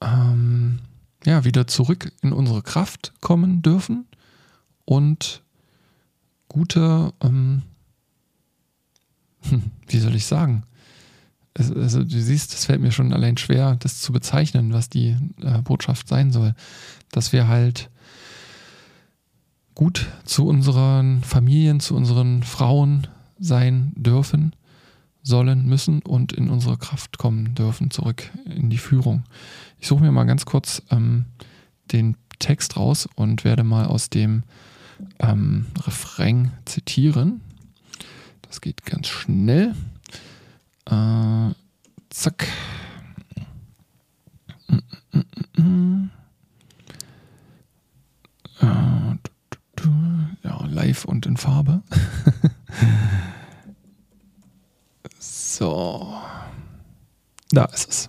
ähm, 0.00 0.80
ja, 1.24 1.44
wieder 1.44 1.66
zurück 1.66 2.12
in 2.22 2.32
unsere 2.32 2.62
Kraft 2.62 3.12
kommen 3.20 3.62
dürfen 3.62 4.06
und 4.84 5.42
gute, 6.48 7.12
ähm, 7.20 7.62
wie 9.88 9.98
soll 9.98 10.14
ich 10.14 10.26
sagen, 10.26 10.64
also 11.58 12.04
du 12.04 12.20
siehst, 12.20 12.52
es 12.52 12.66
fällt 12.66 12.80
mir 12.80 12.92
schon 12.92 13.12
allein 13.12 13.36
schwer, 13.36 13.76
das 13.76 14.00
zu 14.00 14.12
bezeichnen, 14.12 14.72
was 14.72 14.88
die 14.88 15.16
äh, 15.42 15.62
Botschaft 15.62 16.08
sein 16.08 16.30
soll, 16.30 16.54
dass 17.10 17.32
wir 17.32 17.48
halt 17.48 17.90
gut 19.74 20.06
zu 20.24 20.46
unseren 20.46 21.22
Familien, 21.22 21.80
zu 21.80 21.94
unseren 21.94 22.42
Frauen 22.42 23.06
sein 23.38 23.92
dürfen, 23.94 24.54
sollen, 25.22 25.66
müssen 25.66 26.02
und 26.02 26.32
in 26.32 26.48
unsere 26.48 26.76
Kraft 26.76 27.18
kommen 27.18 27.54
dürfen, 27.54 27.90
zurück 27.90 28.30
in 28.44 28.70
die 28.70 28.78
Führung. 28.78 29.24
Ich 29.78 29.88
suche 29.88 30.02
mir 30.02 30.12
mal 30.12 30.24
ganz 30.24 30.46
kurz 30.46 30.82
ähm, 30.90 31.26
den 31.92 32.16
Text 32.38 32.76
raus 32.76 33.08
und 33.14 33.44
werde 33.44 33.64
mal 33.64 33.86
aus 33.86 34.10
dem 34.10 34.44
ähm, 35.18 35.66
Refrain 35.86 36.52
zitieren. 36.64 37.40
Das 38.42 38.60
geht 38.60 38.84
ganz 38.84 39.08
schnell. 39.08 39.74
Äh, 40.90 41.54
zack. 42.10 42.46
Ja, 50.42 50.64
live 50.66 51.04
und 51.04 51.26
in 51.26 51.36
Farbe. 51.36 51.82
so. 55.18 56.14
Da 57.50 57.64
ist 57.66 57.90
es. 57.90 58.08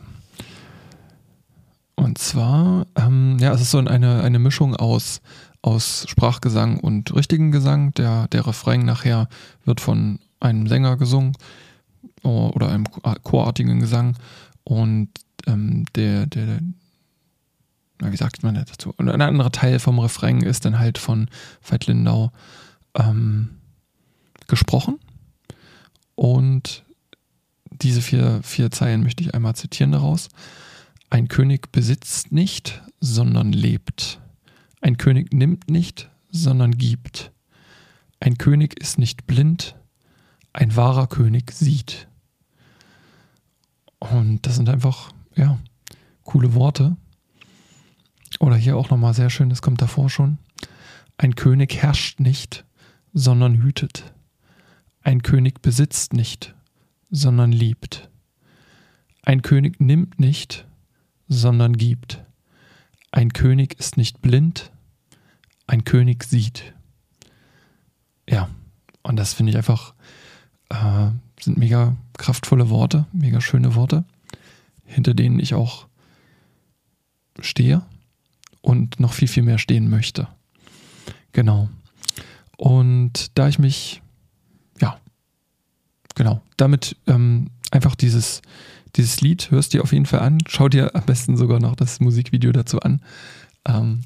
Und 1.96 2.18
zwar, 2.18 2.86
ähm, 2.96 3.38
ja, 3.40 3.54
es 3.54 3.62
ist 3.62 3.72
so 3.72 3.80
eine, 3.80 4.22
eine 4.24 4.40
Mischung 4.40 4.76
aus, 4.76 5.22
aus 5.62 6.06
Sprachgesang 6.08 6.80
und 6.80 7.16
richtigen 7.16 7.52
Gesang. 7.52 7.92
Der, 7.94 8.28
der 8.28 8.46
Refrain 8.46 8.86
nachher 8.86 9.28
wird 9.66 9.82
von 9.82 10.20
einem 10.40 10.68
Sänger 10.68 10.98
gesungen 10.98 11.34
oder 12.28 12.70
einem 12.70 12.86
chorartigen 13.24 13.80
Gesang. 13.80 14.16
Und 14.64 15.10
ähm, 15.46 15.86
der, 15.96 16.26
der, 16.26 16.60
na, 18.02 18.12
wie 18.12 18.18
sagt 18.18 18.44
man 18.44 18.56
dazu? 18.56 18.94
Und 18.98 19.10
ein 19.10 19.22
anderer 19.22 19.52
Teil 19.52 19.80
vom 19.80 20.00
Refrain 20.00 20.42
ist 20.42 20.66
dann 20.66 20.80
halt 20.80 20.98
von 20.98 21.30
Veit 21.62 21.88
Lindau 21.88 22.32
ähm, 22.96 23.50
gesprochen. 24.48 25.00
Und 26.16 26.84
diese 27.72 28.02
vier, 28.02 28.42
vier 28.44 28.72
Zeilen 28.72 29.04
möchte 29.04 29.24
ich 29.24 29.36
einmal 29.36 29.56
zitieren 29.56 29.92
daraus. 29.92 30.30
Ein 31.10 31.28
König 31.28 31.72
besitzt 31.72 32.32
nicht, 32.32 32.82
sondern 33.00 33.54
lebt. 33.54 34.20
Ein 34.82 34.98
König 34.98 35.34
nimmt 35.34 35.70
nicht, 35.70 36.10
sondern 36.30 36.78
gibt. 36.78 37.32
Ein 38.20 38.38
König 38.38 38.80
ist 38.80 38.98
nicht 38.98 39.28
blind, 39.28 39.76
ein 40.54 40.76
wahrer 40.76 41.08
König 41.08 41.52
sieht. 41.52 42.08
Und 44.18 44.48
das 44.48 44.56
sind 44.56 44.68
einfach, 44.68 45.12
ja, 45.36 45.60
coole 46.24 46.56
Worte. 46.56 46.98
Oder 48.40 48.56
hier 48.56 48.76
auch 48.76 48.90
nochmal 48.90 49.14
sehr 49.14 49.30
schön, 49.30 49.50
das 49.50 49.62
kommt 49.62 49.82
davor 49.82 50.10
schon. 50.10 50.40
Ein 51.18 51.36
König 51.36 51.76
herrscht 51.76 52.20
nicht, 52.20 52.66
sondern 53.14 53.62
hütet. 53.62 54.14
Ein 55.02 55.22
König 55.22 55.62
besitzt 55.62 56.14
nicht, 56.14 56.56
sondern 57.10 57.52
liebt. 57.52 58.10
Ein 59.22 59.42
König 59.44 59.80
nimmt 59.80 60.20
nicht, 60.20 60.68
sondern 61.28 61.78
gibt. 61.78 62.26
Ein 63.12 63.34
König 63.34 63.80
ist 63.80 63.98
nicht 63.98 64.22
blind, 64.22 64.72
ein 65.68 65.84
König 65.84 66.24
sieht. 66.24 66.74
Ja, 68.28 68.50
und 69.04 69.16
das 69.16 69.34
finde 69.34 69.52
ich 69.52 69.58
einfach, 69.58 69.94
äh, 70.70 71.12
sind 71.48 71.58
mega 71.58 71.96
kraftvolle 72.18 72.70
Worte, 72.70 73.06
mega 73.12 73.42
schöne 73.42 73.75
Worte, 73.75 74.06
hinter 74.86 75.13
denen 75.13 75.39
ich 75.39 75.54
auch 75.54 75.88
stehe 77.39 77.82
und 78.62 79.00
noch 79.00 79.13
viel, 79.13 79.27
viel 79.27 79.44
mehr 79.44 79.58
stehen 79.58 79.89
möchte. 79.89 80.27
Genau. 81.32 81.70
Und 82.58 83.38
da 83.38 83.48
ich 83.48 83.60
mich 83.60 84.01
genau, 86.18 86.42
damit 86.58 86.98
ähm, 87.06 87.51
einfach 87.72 87.96
dieses, 87.96 88.42
dieses 88.96 89.22
Lied 89.22 89.51
hörst 89.51 89.74
dir 89.74 89.84
auf 89.84 89.94
jeden 89.94 90.06
Fall 90.06 90.20
an. 90.20 90.39
Schau 90.48 90.68
dir 90.68 90.94
am 90.96 91.06
besten 91.06 91.38
sogar 91.38 91.60
noch 91.60 91.75
das 91.75 92.01
Musikvideo 92.01 92.51
dazu 92.51 92.82
an. 92.82 93.01
Ähm, 93.66 94.01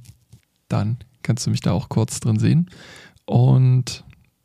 dann 0.68 0.98
kannst 1.24 1.48
du 1.48 1.50
mich 1.50 1.62
da 1.62 1.72
auch 1.72 1.90
kurz 1.90 2.20
drin 2.20 2.38
sehen. 2.38 2.70
Und 3.26 4.04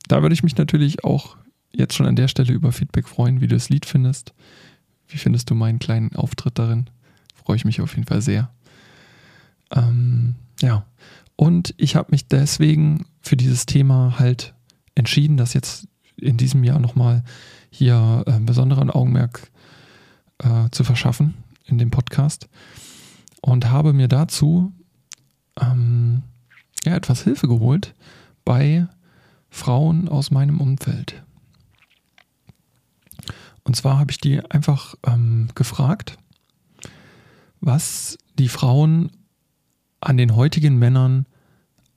da 0.08 0.22
würde 0.22 0.34
ich 0.34 0.42
mich 0.42 0.56
natürlich 0.56 1.04
auch 1.04 1.36
jetzt 1.76 1.94
schon 1.94 2.06
an 2.06 2.16
der 2.16 2.28
Stelle 2.28 2.52
über 2.52 2.72
Feedback 2.72 3.08
freuen, 3.08 3.40
wie 3.40 3.46
du 3.46 3.54
das 3.54 3.68
Lied 3.68 3.86
findest. 3.86 4.34
Wie 5.08 5.18
findest 5.18 5.50
du 5.50 5.54
meinen 5.54 5.78
kleinen 5.78 6.14
Auftritt 6.16 6.58
darin? 6.58 6.90
Freue 7.34 7.56
ich 7.56 7.64
mich 7.64 7.80
auf 7.80 7.94
jeden 7.94 8.06
Fall 8.06 8.22
sehr. 8.22 8.50
Ähm, 9.70 10.34
ja, 10.60 10.84
und 11.36 11.74
ich 11.76 11.96
habe 11.96 12.10
mich 12.10 12.26
deswegen 12.28 13.06
für 13.20 13.36
dieses 13.36 13.66
Thema 13.66 14.18
halt 14.18 14.54
entschieden, 14.94 15.36
das 15.36 15.52
jetzt 15.52 15.86
in 16.16 16.36
diesem 16.36 16.64
Jahr 16.64 16.80
nochmal 16.80 17.22
hier 17.70 18.24
äh, 18.26 18.40
besonderen 18.40 18.90
Augenmerk 18.90 19.50
äh, 20.38 20.70
zu 20.70 20.82
verschaffen 20.82 21.34
in 21.66 21.78
dem 21.78 21.90
Podcast 21.90 22.48
und 23.42 23.70
habe 23.70 23.92
mir 23.92 24.08
dazu 24.08 24.72
ähm, 25.60 26.22
ja, 26.84 26.96
etwas 26.96 27.22
Hilfe 27.22 27.48
geholt 27.48 27.94
bei 28.44 28.86
Frauen 29.50 30.08
aus 30.08 30.30
meinem 30.30 30.60
Umfeld. 30.60 31.22
Und 33.66 33.74
zwar 33.74 33.98
habe 33.98 34.12
ich 34.12 34.18
die 34.18 34.40
einfach 34.48 34.94
ähm, 35.04 35.48
gefragt, 35.56 36.16
was 37.60 38.16
die 38.38 38.48
Frauen 38.48 39.10
an 39.98 40.16
den 40.16 40.36
heutigen 40.36 40.78
Männern 40.78 41.26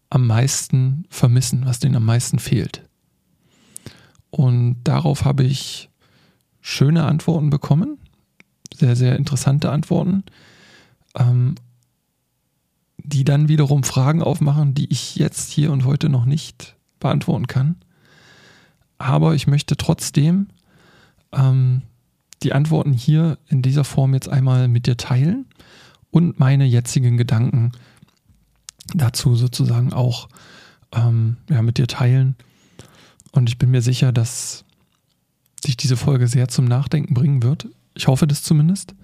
am 0.10 0.26
meisten 0.26 1.06
vermissen, 1.12 1.68
was 1.68 1.78
denen 1.78 1.96
am 1.96 2.06
meisten 2.06 2.40
fehlt. 2.40 2.90
Und 4.32 4.78
darauf 4.84 5.26
habe 5.26 5.44
ich 5.44 5.92
schöne 6.60 7.06
Antworten 7.06 7.52
bekommen, 7.52 8.00
sehr, 8.74 8.96
sehr 8.96 9.16
interessante 9.16 9.72
Antworten, 9.72 10.24
ähm, 11.16 11.54
die 12.98 13.24
dann 13.24 13.48
wiederum 13.48 13.84
Fragen 13.84 14.24
aufmachen, 14.24 14.74
die 14.74 14.92
ich 14.92 15.18
jetzt 15.18 15.52
hier 15.52 15.72
und 15.72 15.86
heute 15.86 16.10
noch 16.10 16.26
nicht 16.26 16.76
beantworten 17.00 17.46
kann. 17.46 17.76
Aber 18.98 19.36
ich 19.36 19.46
möchte 19.46 19.78
trotzdem 19.78 20.48
ähm, 21.34 21.84
die 22.44 22.54
Antworten 22.54 22.94
hier 22.94 23.38
in 23.48 23.62
dieser 23.62 23.84
Form 23.84 24.14
jetzt 24.14 24.30
einmal 24.30 24.68
mit 24.68 24.88
dir 24.88 24.98
teilen 24.98 25.46
und 26.12 26.40
meine 26.40 26.66
jetzigen 26.66 27.18
Gedanken 27.18 27.72
dazu 28.94 29.36
sozusagen 29.36 29.94
auch 29.94 30.30
ähm, 30.94 31.38
ja, 31.50 31.62
mit 31.62 31.78
dir 31.78 31.88
teilen 31.88 32.36
und 33.32 33.50
ich 33.50 33.58
bin 33.58 33.72
mir 33.72 33.82
sicher, 33.82 34.12
dass 34.12 34.66
sich 35.64 35.78
diese 35.78 35.98
Folge 35.98 36.28
sehr 36.28 36.48
zum 36.48 36.66
Nachdenken 36.66 37.14
bringen 37.14 37.44
wird. 37.44 37.68
Ich 37.94 38.08
hoffe 38.08 38.28
das 38.28 38.44
zumindest. 38.44 38.96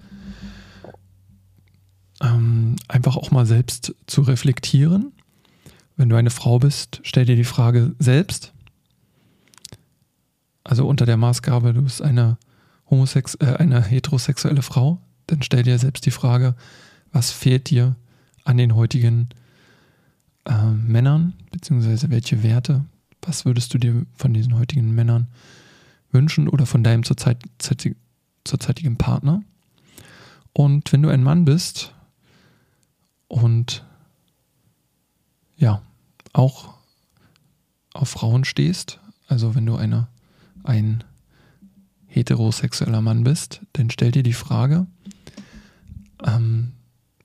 Ähm, 2.22 2.76
einfach 2.88 3.16
auch 3.16 3.30
mal 3.30 3.46
selbst 3.46 3.94
zu 4.06 4.22
reflektieren. 4.22 5.12
Wenn 5.96 6.08
du 6.08 6.16
eine 6.16 6.30
Frau 6.30 6.58
bist, 6.58 7.00
stell 7.02 7.26
dir 7.26 7.36
die 7.36 7.44
Frage 7.44 7.94
selbst. 7.98 8.52
Also 10.66 10.86
unter 10.86 11.06
der 11.06 11.16
Maßgabe, 11.16 11.72
du 11.72 11.82
bist 11.82 12.02
eine, 12.02 12.38
Homosex 12.90 13.36
äh, 13.36 13.56
eine 13.58 13.82
heterosexuelle 13.82 14.62
Frau, 14.62 15.00
dann 15.28 15.42
stell 15.42 15.62
dir 15.62 15.78
selbst 15.78 16.06
die 16.06 16.10
Frage, 16.10 16.56
was 17.12 17.30
fehlt 17.30 17.70
dir 17.70 17.94
an 18.44 18.56
den 18.56 18.74
heutigen 18.74 19.28
äh, 20.44 20.70
Männern, 20.72 21.34
beziehungsweise 21.52 22.10
welche 22.10 22.42
Werte, 22.42 22.84
was 23.22 23.44
würdest 23.44 23.74
du 23.74 23.78
dir 23.78 24.06
von 24.14 24.34
diesen 24.34 24.58
heutigen 24.58 24.92
Männern 24.92 25.28
wünschen 26.10 26.48
oder 26.48 26.66
von 26.66 26.82
deinem 26.82 27.04
zurzeit, 27.04 27.44
zurzeitigen 28.44 28.96
Partner? 28.96 29.42
Und 30.52 30.92
wenn 30.92 31.02
du 31.02 31.10
ein 31.10 31.22
Mann 31.22 31.44
bist 31.44 31.94
und 33.28 33.84
ja, 35.56 35.80
auch 36.32 36.74
auf 37.92 38.08
Frauen 38.08 38.44
stehst, 38.44 38.98
also 39.28 39.54
wenn 39.54 39.64
du 39.64 39.76
eine, 39.76 40.08
ein 40.66 41.04
heterosexueller 42.06 43.00
Mann 43.00 43.24
bist, 43.24 43.60
dann 43.72 43.90
stell 43.90 44.10
dir 44.10 44.22
die 44.22 44.32
Frage, 44.32 44.86
ähm, 46.24 46.72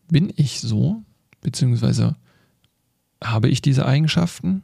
bin 0.09 0.33
ich 0.35 0.59
so, 0.59 1.03
beziehungsweise 1.41 2.15
habe 3.23 3.49
ich 3.49 3.61
diese 3.61 3.85
Eigenschaften 3.85 4.63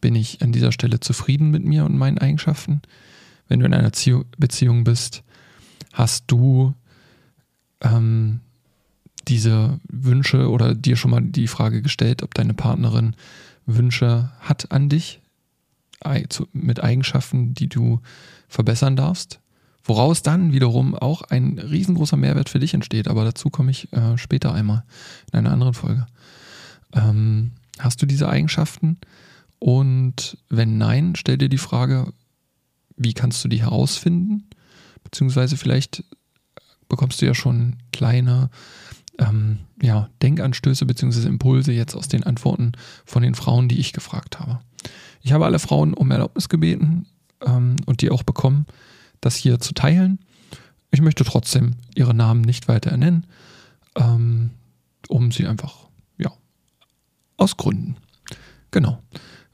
bin 0.00 0.14
ich 0.14 0.42
an 0.42 0.52
dieser 0.52 0.72
Stelle 0.72 1.00
zufrieden 1.00 1.50
mit 1.50 1.64
mir 1.64 1.84
und 1.84 1.96
meinen 1.96 2.18
Eigenschaften? 2.18 2.82
Wenn 3.48 3.60
du 3.60 3.66
in 3.66 3.74
einer 3.74 3.90
Beziehung 4.38 4.84
bist, 4.84 5.22
hast 5.92 6.24
du 6.28 6.74
ähm, 7.80 8.40
diese 9.28 9.80
Wünsche 9.88 10.50
oder 10.50 10.74
dir 10.74 10.96
schon 10.96 11.10
mal 11.10 11.22
die 11.22 11.48
Frage 11.48 11.82
gestellt, 11.82 12.22
ob 12.22 12.34
deine 12.34 12.54
Partnerin 12.54 13.16
Wünsche 13.66 14.30
hat 14.40 14.70
an 14.70 14.88
dich 14.88 15.20
mit 16.52 16.82
Eigenschaften, 16.82 17.54
die 17.54 17.68
du 17.68 18.00
verbessern 18.48 18.96
darfst? 18.96 19.40
Woraus 19.84 20.22
dann 20.22 20.52
wiederum 20.52 20.94
auch 20.96 21.22
ein 21.22 21.58
riesengroßer 21.58 22.16
Mehrwert 22.16 22.48
für 22.48 22.58
dich 22.58 22.74
entsteht, 22.74 23.06
aber 23.06 23.24
dazu 23.24 23.50
komme 23.50 23.70
ich 23.70 23.92
äh, 23.92 24.18
später 24.18 24.52
einmal 24.52 24.82
in 25.32 25.38
einer 25.38 25.52
anderen 25.52 25.74
Folge. 25.74 26.06
Ähm, 26.92 27.52
hast 27.78 28.02
du 28.02 28.06
diese 28.06 28.28
Eigenschaften? 28.28 28.98
Und 29.60 30.38
wenn 30.48 30.76
nein, 30.76 31.14
stell 31.16 31.38
dir 31.38 31.48
die 31.48 31.58
Frage, 31.58 32.12
wie 32.96 33.14
kannst 33.14 33.44
du 33.44 33.48
die 33.48 33.60
herausfinden? 33.60 34.48
Beziehungsweise 35.04 35.56
vielleicht 35.56 36.02
bekommst 36.88 37.22
du 37.22 37.26
ja 37.26 37.34
schon 37.34 37.76
kleine 37.92 38.50
ähm, 39.18 39.58
ja, 39.80 40.08
Denkanstöße 40.22 40.84
bzw. 40.84 41.28
Impulse 41.28 41.72
jetzt 41.72 41.94
aus 41.94 42.08
den 42.08 42.24
Antworten 42.24 42.72
von 43.04 43.22
den 43.22 43.34
Frauen, 43.34 43.68
die 43.68 43.78
ich 43.78 43.92
gefragt 43.92 44.40
habe. 44.40 44.60
Ich 45.22 45.32
habe 45.32 45.44
alle 45.44 45.58
Frauen 45.58 45.94
um 45.94 46.10
Erlaubnis 46.10 46.48
gebeten 46.48 47.06
ähm, 47.44 47.76
und 47.86 48.02
die 48.02 48.10
auch 48.10 48.22
bekommen, 48.22 48.66
das 49.20 49.36
hier 49.36 49.58
zu 49.58 49.74
teilen. 49.74 50.18
ich 50.90 51.00
möchte 51.00 51.24
trotzdem 51.24 51.74
ihre 51.94 52.14
Namen 52.14 52.40
nicht 52.40 52.68
weiter 52.68 52.90
ernennen, 52.90 53.26
ähm, 53.96 54.50
um 55.08 55.30
sie 55.30 55.46
einfach, 55.46 55.88
ja, 56.16 56.32
aus 57.36 57.56
Gründen. 57.56 57.96
Genau. 58.70 59.02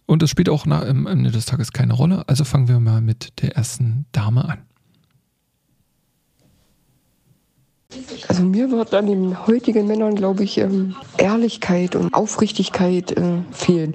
Und 0.06 0.22
es 0.22 0.30
spielt 0.30 0.48
auch 0.48 0.66
am 0.66 1.06
Ende 1.06 1.30
des 1.30 1.46
Tages 1.46 1.72
keine 1.72 1.94
Rolle. 1.94 2.28
Also 2.28 2.44
fangen 2.44 2.68
wir 2.68 2.80
mal 2.80 3.00
mit 3.00 3.40
der 3.42 3.56
ersten 3.56 4.06
Dame 4.12 4.44
an. 4.44 4.58
Also 8.28 8.42
mir 8.42 8.70
wird 8.70 8.94
an 8.94 9.06
den 9.06 9.46
heutigen 9.46 9.86
Männern, 9.86 10.14
glaube 10.14 10.44
ich, 10.44 10.58
ähm, 10.58 10.94
Ehrlichkeit 11.18 11.94
und 11.94 12.14
Aufrichtigkeit 12.14 13.12
äh, 13.12 13.42
fehlen. 13.52 13.94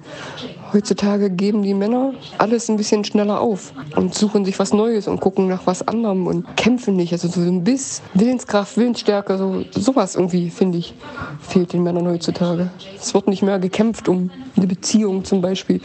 Heutzutage 0.73 1.29
geben 1.29 1.61
die 1.61 1.73
Männer 1.73 2.13
alles 2.37 2.69
ein 2.69 2.77
bisschen 2.77 3.03
schneller 3.03 3.39
auf 3.39 3.73
und 3.95 4.13
suchen 4.13 4.43
sich 4.45 4.59
was 4.59 4.73
Neues 4.73 5.07
und 5.07 5.19
gucken 5.19 5.47
nach 5.47 5.65
was 5.65 5.87
anderem 5.87 6.27
und 6.27 6.57
kämpfen 6.57 6.95
nicht. 6.95 7.13
Also 7.13 7.27
so 7.27 7.39
ein 7.41 7.63
Biss, 7.63 8.01
Willenskraft, 8.13 8.77
Willensstärke, 8.77 9.37
so 9.37 9.63
sowas 9.71 10.15
irgendwie, 10.15 10.49
finde 10.49 10.77
ich, 10.79 10.93
fehlt 11.39 11.73
den 11.73 11.83
Männern 11.83 12.07
heutzutage. 12.07 12.69
Es 12.99 13.13
wird 13.13 13.27
nicht 13.27 13.43
mehr 13.43 13.59
gekämpft 13.59 14.09
um 14.09 14.29
eine 14.55 14.67
Beziehung 14.67 15.23
zum 15.23 15.41
Beispiel, 15.41 15.81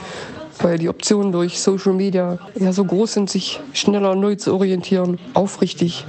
weil 0.61 0.79
die 0.79 0.89
Optionen 0.89 1.33
durch 1.33 1.61
Social 1.61 1.93
Media 1.93 2.39
ja 2.55 2.73
so 2.73 2.85
groß 2.85 3.15
sind, 3.15 3.31
sich 3.31 3.61
schneller 3.73 4.15
neu 4.15 4.35
zu 4.35 4.53
orientieren, 4.53 5.19
aufrichtig 5.35 6.05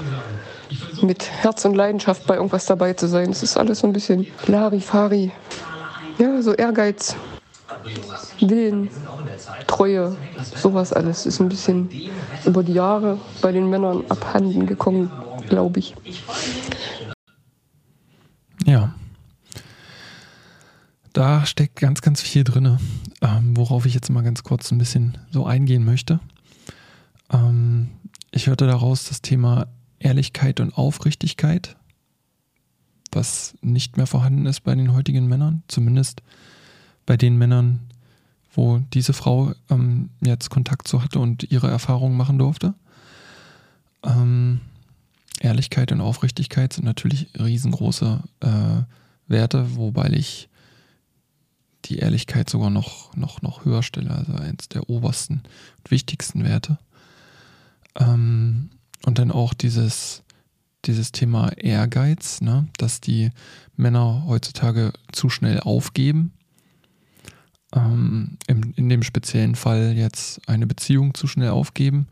mit 1.02 1.30
Herz 1.30 1.66
und 1.66 1.76
Leidenschaft 1.76 2.26
bei 2.26 2.36
irgendwas 2.36 2.66
dabei 2.66 2.94
zu 2.94 3.08
sein. 3.08 3.30
Es 3.30 3.44
ist 3.44 3.58
alles 3.58 3.80
so 3.80 3.88
ein 3.88 3.94
bisschen 3.94 4.28
Larifari. 4.48 5.32
Ja, 6.18 6.42
so 6.42 6.54
Ehrgeiz, 6.54 7.16
Willen, 8.40 8.90
Treue, 9.68 10.16
sowas 10.56 10.94
alles 10.94 11.26
ist 11.26 11.40
ein 11.40 11.50
bisschen 11.50 11.90
über 12.46 12.64
die 12.64 12.74
Jahre 12.74 13.18
bei 13.42 13.52
den 13.52 13.70
Männern 13.70 14.04
abhanden 14.10 14.66
gekommen, 14.66 15.12
glaube 15.50 15.80
ich. 15.80 15.96
Ja. 18.66 18.94
Da 21.14 21.46
steckt 21.46 21.76
ganz, 21.76 22.02
ganz 22.02 22.22
viel 22.22 22.44
drin, 22.44 22.80
ähm, 23.22 23.56
worauf 23.56 23.86
ich 23.86 23.94
jetzt 23.94 24.10
mal 24.10 24.24
ganz 24.24 24.44
kurz 24.44 24.72
ein 24.72 24.80
bisschen 24.80 25.18
so 25.32 25.46
eingehen 25.46 25.86
möchte. 25.86 26.20
Ähm, 27.32 27.90
ich 28.32 28.48
hörte 28.48 28.66
daraus 28.66 29.06
das 29.06 29.22
Thema 29.22 29.68
Ehrlichkeit 30.00 30.60
und 30.60 30.76
Aufrichtigkeit, 30.76 31.76
was 33.12 33.56
nicht 33.62 33.96
mehr 33.96 34.08
vorhanden 34.08 34.48
ist 34.48 34.62
bei 34.62 34.74
den 34.74 34.94
heutigen 34.94 35.28
Männern, 35.28 35.62
zumindest 35.68 36.24
bei 37.06 37.18
den 37.18 37.38
Männern, 37.38 37.80
wo 38.54 38.80
diese 38.94 39.14
Frau 39.14 39.54
ähm, 39.70 40.10
jetzt 40.22 40.50
Kontakt 40.50 40.88
zu 40.88 41.04
hatte 41.04 41.20
und 41.20 41.52
ihre 41.52 41.70
Erfahrungen 41.70 42.18
machen 42.18 42.38
durfte. 42.38 42.74
Ähm, 44.04 44.62
Ehrlichkeit 45.40 45.92
und 45.92 46.02
Aufrichtigkeit 46.02 46.74
sind 46.74 46.86
natürlich 46.86 47.28
riesengroße 47.38 48.22
äh, 48.42 48.82
Werte, 49.28 49.76
wobei 49.76 50.10
ich 50.12 50.50
die 51.86 51.98
Ehrlichkeit 51.98 52.50
sogar 52.50 52.70
noch, 52.70 53.16
noch, 53.16 53.42
noch 53.42 53.66
höher 53.66 53.84
stelle, 53.84 54.12
also 54.12 54.34
eins 54.34 54.70
der 54.70 54.90
obersten 54.90 55.44
und 55.78 55.92
wichtigsten 55.92 56.44
Werte. 56.44 56.78
Ähm, 57.96 58.70
und 59.06 59.20
dann 59.20 59.32
auch 59.32 59.54
dieses, 59.54 60.24
dieses 60.86 61.12
Thema 61.12 61.50
Ehrgeiz, 61.58 62.42
ne? 62.42 62.68
dass 62.78 63.02
die 63.02 63.32
Männer 63.76 64.24
heutzutage 64.28 64.94
zu 65.12 65.30
schnell 65.30 65.60
aufgeben. 65.60 66.34
Ähm, 67.74 68.38
in, 68.48 68.74
in 68.76 68.90
dem 68.90 69.04
speziellen 69.04 69.56
Fall 69.56 69.94
jetzt 69.96 70.48
eine 70.48 70.68
Beziehung 70.68 71.14
zu 71.14 71.28
schnell 71.28 71.50
aufgeben 71.50 72.08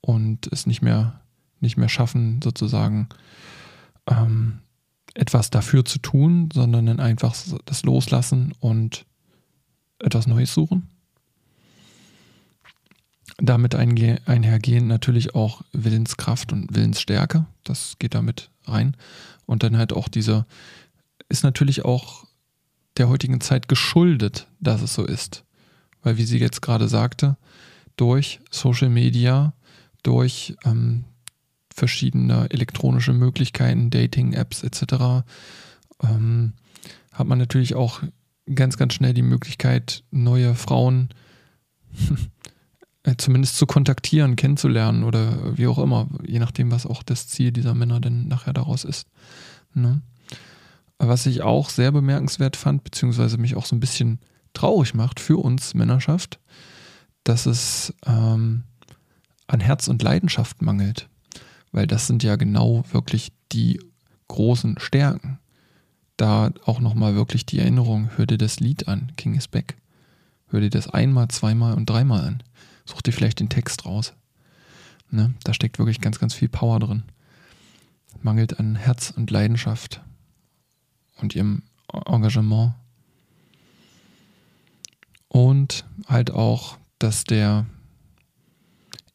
und 0.00 0.50
es 0.52 0.66
nicht 0.66 0.82
mehr, 0.82 1.20
nicht 1.60 1.76
mehr 1.76 1.88
schaffen, 1.88 2.40
sozusagen 2.42 3.08
ähm, 4.06 4.60
etwas 5.14 5.50
dafür 5.50 5.84
zu 5.84 5.98
tun, 5.98 6.48
sondern 6.52 6.86
dann 6.86 7.00
einfach 7.00 7.36
das 7.64 7.82
loslassen 7.82 8.54
und 8.60 9.04
etwas 9.98 10.26
Neues 10.26 10.54
suchen 10.54 10.88
damit 13.38 13.74
einhergehen 13.76 14.88
natürlich 14.88 15.34
auch 15.34 15.62
Willenskraft 15.72 16.52
und 16.52 16.74
Willensstärke. 16.74 17.46
Das 17.64 17.96
geht 17.98 18.14
damit 18.14 18.50
rein. 18.64 18.96
Und 19.46 19.62
dann 19.62 19.76
halt 19.76 19.92
auch 19.92 20.08
diese, 20.08 20.44
ist 21.28 21.44
natürlich 21.44 21.84
auch 21.84 22.26
der 22.98 23.08
heutigen 23.08 23.40
Zeit 23.40 23.68
geschuldet, 23.68 24.48
dass 24.60 24.82
es 24.82 24.94
so 24.94 25.04
ist. 25.04 25.44
Weil, 26.02 26.16
wie 26.16 26.24
sie 26.24 26.38
jetzt 26.38 26.62
gerade 26.62 26.88
sagte, 26.88 27.36
durch 27.96 28.40
Social 28.50 28.88
Media, 28.88 29.54
durch 30.02 30.56
ähm, 30.64 31.04
verschiedene 31.74 32.50
elektronische 32.50 33.12
Möglichkeiten, 33.12 33.90
Dating-Apps 33.90 34.62
etc., 34.62 35.24
ähm, 36.02 36.52
hat 37.12 37.26
man 37.26 37.38
natürlich 37.38 37.74
auch 37.74 38.02
ganz, 38.54 38.76
ganz 38.76 38.94
schnell 38.94 39.14
die 39.14 39.22
Möglichkeit, 39.22 40.04
neue 40.10 40.54
Frauen 40.54 41.08
Äh, 43.08 43.16
zumindest 43.16 43.56
zu 43.56 43.66
kontaktieren, 43.66 44.36
kennenzulernen 44.36 45.04
oder 45.04 45.56
wie 45.56 45.66
auch 45.66 45.78
immer, 45.78 46.08
je 46.26 46.40
nachdem, 46.40 46.70
was 46.70 46.84
auch 46.84 47.02
das 47.02 47.28
Ziel 47.28 47.52
dieser 47.52 47.74
Männer 47.74 48.00
denn 48.00 48.28
nachher 48.28 48.52
daraus 48.52 48.84
ist. 48.84 49.08
Ne? 49.72 50.02
Was 50.98 51.26
ich 51.26 51.42
auch 51.42 51.70
sehr 51.70 51.92
bemerkenswert 51.92 52.56
fand, 52.56 52.82
beziehungsweise 52.82 53.38
mich 53.38 53.56
auch 53.56 53.66
so 53.66 53.76
ein 53.76 53.80
bisschen 53.80 54.18
traurig 54.52 54.94
macht 54.94 55.20
für 55.20 55.38
uns 55.38 55.74
Männerschaft, 55.74 56.40
dass 57.22 57.46
es 57.46 57.94
ähm, 58.04 58.64
an 59.46 59.60
Herz 59.60 59.86
und 59.88 60.02
Leidenschaft 60.02 60.60
mangelt. 60.62 61.08
Weil 61.70 61.86
das 61.86 62.06
sind 62.06 62.22
ja 62.24 62.36
genau 62.36 62.84
wirklich 62.90 63.32
die 63.52 63.80
großen 64.26 64.78
Stärken. 64.78 65.38
Da 66.16 66.50
auch 66.64 66.80
nochmal 66.80 67.14
wirklich 67.14 67.46
die 67.46 67.60
Erinnerung, 67.60 68.10
hör 68.16 68.26
dir 68.26 68.38
das 68.38 68.58
Lied 68.58 68.88
an, 68.88 69.12
King 69.16 69.34
is 69.34 69.46
Back. 69.46 69.76
Hör 70.48 70.60
dir 70.60 70.70
das 70.70 70.88
einmal, 70.88 71.28
zweimal 71.28 71.74
und 71.74 71.88
dreimal 71.88 72.22
an. 72.22 72.42
Such 72.84 73.02
dir 73.02 73.12
vielleicht 73.12 73.38
den 73.38 73.50
Text 73.50 73.86
raus. 73.86 74.14
Ne? 75.10 75.34
Da 75.44 75.54
steckt 75.54 75.78
wirklich 75.78 76.00
ganz, 76.00 76.18
ganz 76.18 76.34
viel 76.34 76.48
Power 76.48 76.80
drin. 76.80 77.04
Mangelt 78.22 78.58
an 78.58 78.74
Herz 78.74 79.12
und 79.14 79.30
Leidenschaft 79.30 80.00
und 81.20 81.34
ihrem 81.34 81.62
Engagement. 82.06 82.74
Und 85.28 85.84
halt 86.06 86.30
auch, 86.30 86.78
dass 86.98 87.24
der 87.24 87.66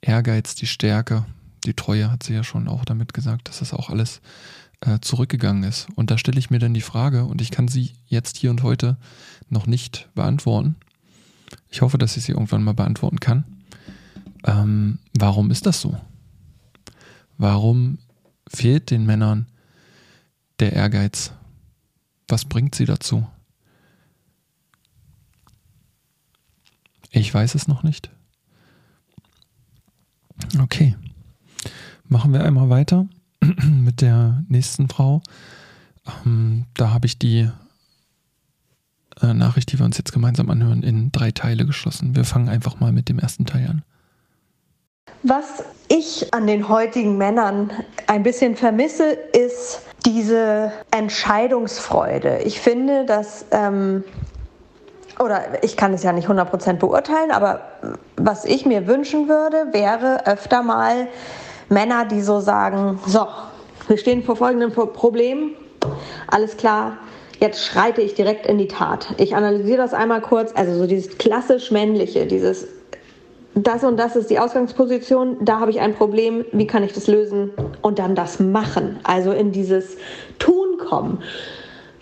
Ehrgeiz, 0.02 0.56
die 0.56 0.68
Stärke, 0.68 1.26
die 1.66 1.74
Treue, 1.74 2.12
hat 2.12 2.24
sie 2.24 2.34
ja 2.34 2.44
schon 2.44 2.68
auch 2.68 2.86
damit 2.86 3.14
gesagt, 3.14 3.50
dass 3.50 3.60
das 3.60 3.74
auch 3.74 3.90
alles 3.90 4.22
äh, 4.82 5.00
zurückgegangen 5.00 5.64
ist. 5.64 5.88
Und 5.96 6.12
da 6.12 6.18
stelle 6.18 6.40
ich 6.40 6.50
mir 6.50 6.60
dann 6.60 6.74
die 6.74 6.82
Frage, 6.82 7.26
und 7.26 7.42
ich 7.42 7.52
kann 7.52 7.68
sie 7.68 7.94
jetzt 8.06 8.38
hier 8.38 8.52
und 8.52 8.64
heute 8.64 8.98
noch 9.50 9.66
nicht 9.66 10.10
beantworten. 10.14 10.76
Ich 11.70 11.82
hoffe, 11.82 11.98
dass 11.98 12.18
ich 12.18 12.24
sie 12.24 12.34
irgendwann 12.34 12.64
mal 12.64 12.74
beantworten 12.74 13.20
kann. 13.20 13.46
Ähm, 14.46 15.00
warum 15.18 15.52
ist 15.52 15.66
das 15.66 15.80
so? 15.80 15.98
Warum 17.38 17.98
fehlt 18.48 18.92
den 18.92 19.06
Männern 19.06 19.48
der 20.60 20.74
Ehrgeiz? 20.74 21.32
Was 22.28 22.46
bringt 22.46 22.76
sie 22.76 22.86
dazu? 22.86 23.28
Ich 27.12 27.32
weiß 27.34 27.56
es 27.56 27.68
noch 27.68 27.84
nicht. 27.84 28.10
Okay. 30.60 30.96
Machen 32.08 32.34
wir 32.34 32.44
einmal 32.44 32.70
weiter 32.70 33.08
mit 33.64 34.02
der 34.02 34.44
nächsten 34.48 34.90
Frau. 34.90 35.22
Ähm, 36.26 36.66
da 36.74 36.92
habe 36.92 37.06
ich 37.06 37.20
die 37.20 37.50
äh, 39.22 39.34
Nachricht, 39.34 39.72
die 39.72 39.80
wir 39.80 39.86
uns 39.86 39.98
jetzt 39.98 40.12
gemeinsam 40.12 40.50
anhören, 40.50 40.84
in 40.84 41.12
drei 41.12 41.32
Teile 41.32 41.66
geschlossen. 41.66 42.16
Wir 42.16 42.26
fangen 42.26 42.50
einfach 42.50 42.80
mal 42.80 42.92
mit 42.92 43.10
dem 43.10 43.20
ersten 43.20 43.46
Teil 43.46 43.68
an. 43.68 43.84
Was 45.26 45.64
ich 45.88 46.34
an 46.34 46.48
den 46.48 46.68
heutigen 46.68 47.18
Männern 47.18 47.72
ein 48.08 48.24
bisschen 48.24 48.58
vermisse, 48.58 49.12
ist 49.12 49.82
diese 50.06 50.74
Entscheidungsfreude. 50.92 52.40
Ich 52.44 52.60
finde, 52.60 53.06
dass, 53.06 53.46
ähm, 53.52 54.04
oder 55.20 55.64
ich 55.64 55.78
kann 55.78 55.94
es 55.94 56.04
ja 56.04 56.12
nicht 56.12 56.28
100% 56.28 56.74
beurteilen, 56.74 57.32
aber 57.32 57.62
was 58.18 58.44
ich 58.44 58.66
mir 58.66 58.86
wünschen 58.86 59.30
würde, 59.30 59.68
wäre 59.72 60.28
öfter 60.28 60.62
mal 60.62 61.08
Männer, 61.70 62.04
die 62.04 62.22
so 62.22 62.42
sagen, 62.42 63.00
so, 63.08 63.26
wir 63.88 63.98
stehen 63.98 64.24
vor 64.24 64.36
folgendem 64.36 64.74
Problem, 64.74 65.52
alles 66.28 66.58
klar, 66.58 66.98
jetzt 67.40 67.64
schreite 67.64 68.02
ich 68.02 68.14
direkt 68.14 68.46
in 68.46 68.58
die 68.58 68.68
Tat. 68.68 69.14
Ich 69.18 69.38
analysiere 69.38 69.78
das 69.78 69.94
einmal 69.94 70.20
kurz, 70.20 70.52
also 70.54 70.74
so 70.78 70.86
dieses 70.86 71.18
klassisch 71.18 71.72
männliche, 71.72 72.26
dieses 72.26 72.68
das 73.56 73.84
und 73.84 73.98
das 73.98 74.16
ist 74.16 74.30
die 74.30 74.40
Ausgangsposition, 74.40 75.38
da 75.42 75.60
habe 75.60 75.72
ich 75.72 75.80
ein 75.80 75.94
Problem, 75.94 76.46
wie 76.52 76.68
kann 76.68 76.84
ich 76.84 76.94
das 76.94 77.08
lösen 77.08 77.52
und 77.82 78.00
dann 78.00 78.16
das 78.16 78.40
machen, 78.40 79.00
also 79.04 79.32
in 79.32 79.52
dieses 79.52 79.98
Tun 80.40 80.78
kommen. 80.78 81.20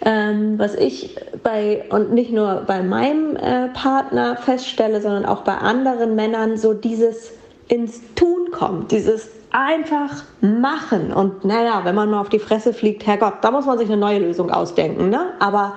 Ähm, 0.04 0.58
was 0.58 0.74
ich 0.74 1.16
bei, 1.44 1.84
und 1.90 2.12
nicht 2.14 2.32
nur 2.32 2.64
bei 2.66 2.82
meinem 2.82 3.36
äh, 3.36 3.68
Partner 3.70 4.36
feststelle, 4.36 5.00
sondern 5.00 5.26
auch 5.26 5.42
bei 5.42 5.54
anderen 5.54 6.16
Männern, 6.16 6.58
so 6.58 6.74
dieses 6.74 7.34
ins 7.68 8.02
Tun 8.16 8.50
kommen, 8.52 8.88
dieses 8.88 9.30
einfach 9.52 10.24
machen. 10.42 11.14
Und 11.14 11.46
naja, 11.46 11.82
wenn 11.84 11.96
man 11.96 12.10
mal 12.10 12.20
auf 12.20 12.30
die 12.30 12.40
Fresse 12.40 12.74
fliegt, 12.74 13.06
Herrgott, 13.06 13.36
da 13.42 13.52
muss 13.52 13.66
man 13.66 13.78
sich 13.78 13.88
eine 13.88 13.98
neue 13.98 14.20
Lösung 14.20 14.50
ausdenken. 14.50 15.10
Ne? 15.10 15.34
Aber 15.40 15.76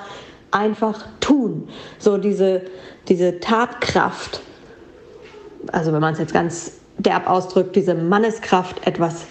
einfach 0.50 1.04
tun. 1.20 1.68
So 1.98 2.16
diese, 2.16 2.62
diese 3.08 3.40
Tatkraft. 3.40 4.40
Also 5.72 5.92
wenn 5.92 6.00
man 6.00 6.14
es 6.14 6.18
jetzt 6.18 6.32
ganz 6.32 6.72
derb 6.98 7.28
ausdrückt, 7.28 7.76
diese 7.76 7.94
Manneskraft, 7.94 8.86
etwas 8.86 9.26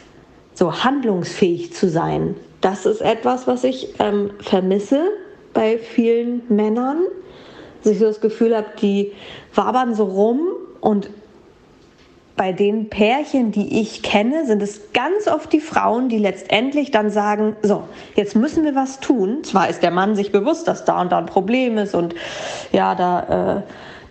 so 0.53 0.83
handlungsfähig 0.83 1.73
zu 1.73 1.89
sein. 1.89 2.35
Das 2.61 2.85
ist 2.85 3.01
etwas, 3.01 3.47
was 3.47 3.63
ich 3.63 3.95
ähm, 3.99 4.31
vermisse 4.39 5.03
bei 5.53 5.77
vielen 5.77 6.43
Männern. 6.49 6.99
Dass 7.83 7.93
ich 7.93 7.99
so 7.99 8.05
das 8.05 8.21
Gefühl 8.21 8.55
habe, 8.55 8.67
die 8.81 9.11
wabern 9.53 9.95
so 9.95 10.05
rum 10.05 10.39
und 10.79 11.09
bei 12.35 12.51
den 12.51 12.89
Pärchen, 12.89 13.51
die 13.51 13.81
ich 13.81 14.01
kenne, 14.01 14.45
sind 14.45 14.61
es 14.63 14.91
ganz 14.93 15.27
oft 15.27 15.53
die 15.53 15.59
Frauen, 15.59 16.09
die 16.09 16.17
letztendlich 16.17 16.89
dann 16.89 17.11
sagen, 17.11 17.55
so, 17.61 17.83
jetzt 18.15 18.35
müssen 18.35 18.63
wir 18.63 18.73
was 18.73 18.99
tun. 18.99 19.43
Zwar 19.43 19.69
ist 19.69 19.83
der 19.83 19.91
Mann 19.91 20.15
sich 20.15 20.31
bewusst, 20.31 20.67
dass 20.67 20.83
da 20.83 20.99
und 21.01 21.11
da 21.11 21.19
ein 21.19 21.27
Problem 21.27 21.77
ist 21.77 21.93
und 21.93 22.15
ja, 22.71 22.95
da, 22.95 23.57
äh, 23.57 23.61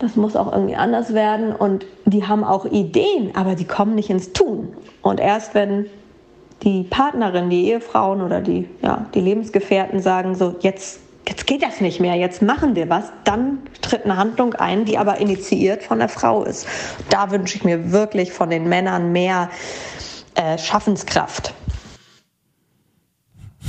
das 0.02 0.16
muss 0.16 0.36
auch 0.36 0.52
irgendwie 0.52 0.74
anders 0.74 1.14
werden 1.14 1.54
und 1.54 1.86
die 2.04 2.26
haben 2.26 2.44
auch 2.44 2.64
Ideen, 2.66 3.34
aber 3.34 3.54
die 3.54 3.64
kommen 3.64 3.94
nicht 3.94 4.10
ins 4.10 4.32
Tun. 4.32 4.74
Und 5.00 5.20
erst 5.20 5.54
wenn 5.54 5.86
die 6.62 6.82
Partnerin, 6.82 7.50
die 7.50 7.68
Ehefrauen 7.68 8.20
oder 8.20 8.40
die, 8.40 8.68
ja, 8.82 9.06
die 9.14 9.20
Lebensgefährten 9.20 10.00
sagen, 10.00 10.34
so, 10.34 10.56
jetzt 10.60 11.00
jetzt 11.28 11.46
geht 11.46 11.62
das 11.62 11.80
nicht 11.80 12.00
mehr, 12.00 12.16
jetzt 12.16 12.42
machen 12.42 12.74
wir 12.74 12.88
was, 12.88 13.12
dann 13.22 13.58
tritt 13.80 14.04
eine 14.04 14.16
Handlung 14.16 14.54
ein, 14.54 14.84
die 14.84 14.98
aber 14.98 15.18
initiiert 15.18 15.84
von 15.84 16.00
der 16.00 16.08
Frau 16.08 16.42
ist. 16.42 16.66
Da 17.10 17.30
wünsche 17.30 17.56
ich 17.56 17.62
mir 17.62 17.92
wirklich 17.92 18.32
von 18.32 18.50
den 18.50 18.68
Männern 18.68 19.12
mehr 19.12 19.50
äh, 20.34 20.58
Schaffenskraft. 20.58 21.54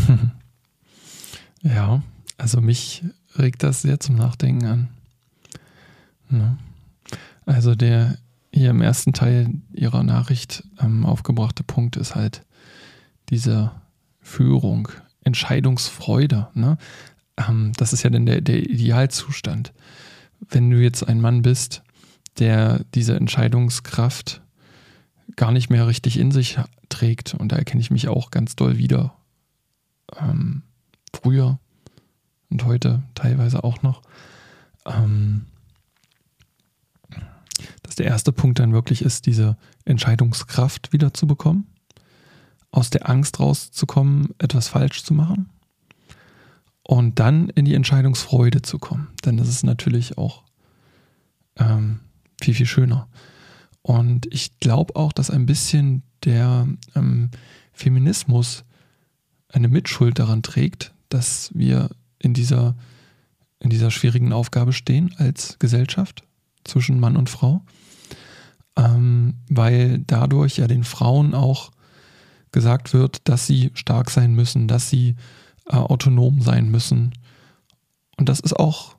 Ja, 1.65 2.01
also 2.37 2.59
mich 2.59 3.05
regt 3.37 3.63
das 3.63 3.83
sehr 3.83 3.97
zum 3.97 4.15
Nachdenken 4.15 4.65
an. 4.65 4.89
Ne? 6.33 6.57
Also 7.45 7.75
der 7.75 8.17
hier 8.53 8.69
im 8.69 8.81
ersten 8.81 9.13
Teil 9.13 9.49
Ihrer 9.73 10.03
Nachricht 10.03 10.63
ähm, 10.79 11.05
aufgebrachte 11.05 11.63
Punkt 11.63 11.95
ist 11.95 12.15
halt 12.15 12.43
diese 13.29 13.71
Führung, 14.21 14.89
Entscheidungsfreude. 15.23 16.49
Ne? 16.53 16.77
ähm, 17.37 17.71
das 17.77 17.93
ist 17.93 18.03
ja 18.03 18.09
dann 18.09 18.25
der, 18.25 18.41
der 18.41 18.57
Idealzustand. 18.57 19.73
Wenn 20.39 20.69
du 20.69 20.77
jetzt 20.77 21.07
ein 21.07 21.21
Mann 21.21 21.41
bist, 21.41 21.83
der 22.39 22.83
diese 22.93 23.15
Entscheidungskraft 23.15 24.41
gar 25.35 25.51
nicht 25.51 25.69
mehr 25.69 25.87
richtig 25.87 26.19
in 26.19 26.31
sich 26.31 26.57
trägt, 26.89 27.33
und 27.33 27.51
da 27.51 27.55
erkenne 27.55 27.81
ich 27.81 27.91
mich 27.91 28.07
auch 28.07 28.31
ganz 28.31 28.55
doll 28.55 28.77
wieder, 28.77 29.15
ähm, 30.17 30.63
früher 31.13 31.59
und 32.49 32.65
heute 32.65 33.03
teilweise 33.15 33.63
auch 33.63 33.81
noch, 33.81 34.01
ähm, 34.85 35.45
dass 37.93 37.97
der 37.97 38.07
erste 38.07 38.31
Punkt 38.31 38.57
dann 38.57 38.73
wirklich 38.73 39.03
ist, 39.03 39.27
diese 39.27 39.55
Entscheidungskraft 39.85 40.93
wiederzubekommen, 40.93 41.67
aus 42.71 42.89
der 42.89 43.07
Angst 43.07 43.39
rauszukommen, 43.39 44.29
etwas 44.39 44.67
falsch 44.67 45.03
zu 45.03 45.13
machen 45.13 45.51
und 46.81 47.19
dann 47.19 47.49
in 47.49 47.65
die 47.65 47.75
Entscheidungsfreude 47.75 48.63
zu 48.63 48.79
kommen. 48.79 49.09
Denn 49.23 49.37
das 49.37 49.47
ist 49.47 49.63
natürlich 49.63 50.17
auch 50.17 50.41
ähm, 51.57 51.99
viel, 52.41 52.55
viel 52.55 52.65
schöner. 52.65 53.07
Und 53.83 54.25
ich 54.33 54.59
glaube 54.59 54.95
auch, 54.95 55.13
dass 55.13 55.29
ein 55.29 55.45
bisschen 55.45 56.01
der 56.23 56.67
ähm, 56.95 57.29
Feminismus 57.73 58.63
eine 59.49 59.67
Mitschuld 59.67 60.17
daran 60.17 60.41
trägt, 60.41 60.95
dass 61.09 61.51
wir 61.53 61.91
in 62.17 62.33
dieser, 62.33 62.75
in 63.59 63.69
dieser 63.69 63.91
schwierigen 63.91 64.33
Aufgabe 64.33 64.73
stehen 64.73 65.13
als 65.19 65.59
Gesellschaft 65.59 66.23
zwischen 66.63 66.99
Mann 66.99 67.17
und 67.17 67.29
Frau, 67.29 67.61
ähm, 68.75 69.35
weil 69.49 69.99
dadurch 69.99 70.57
ja 70.57 70.67
den 70.67 70.83
Frauen 70.83 71.33
auch 71.33 71.71
gesagt 72.51 72.93
wird, 72.93 73.27
dass 73.27 73.47
sie 73.47 73.71
stark 73.73 74.09
sein 74.09 74.33
müssen, 74.33 74.67
dass 74.67 74.89
sie 74.89 75.15
äh, 75.67 75.75
autonom 75.75 76.41
sein 76.41 76.69
müssen. 76.69 77.13
Und 78.17 78.29
das 78.29 78.39
ist 78.39 78.57
auch 78.57 78.95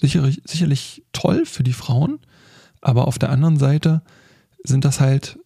sicherlich, 0.00 0.42
sicherlich 0.44 1.04
toll 1.12 1.46
für 1.46 1.62
die 1.62 1.72
Frauen, 1.72 2.18
aber 2.80 3.08
auf 3.08 3.18
der 3.18 3.30
anderen 3.30 3.56
Seite 3.56 4.02
sind 4.62 4.84
das 4.84 5.00
halt 5.00 5.38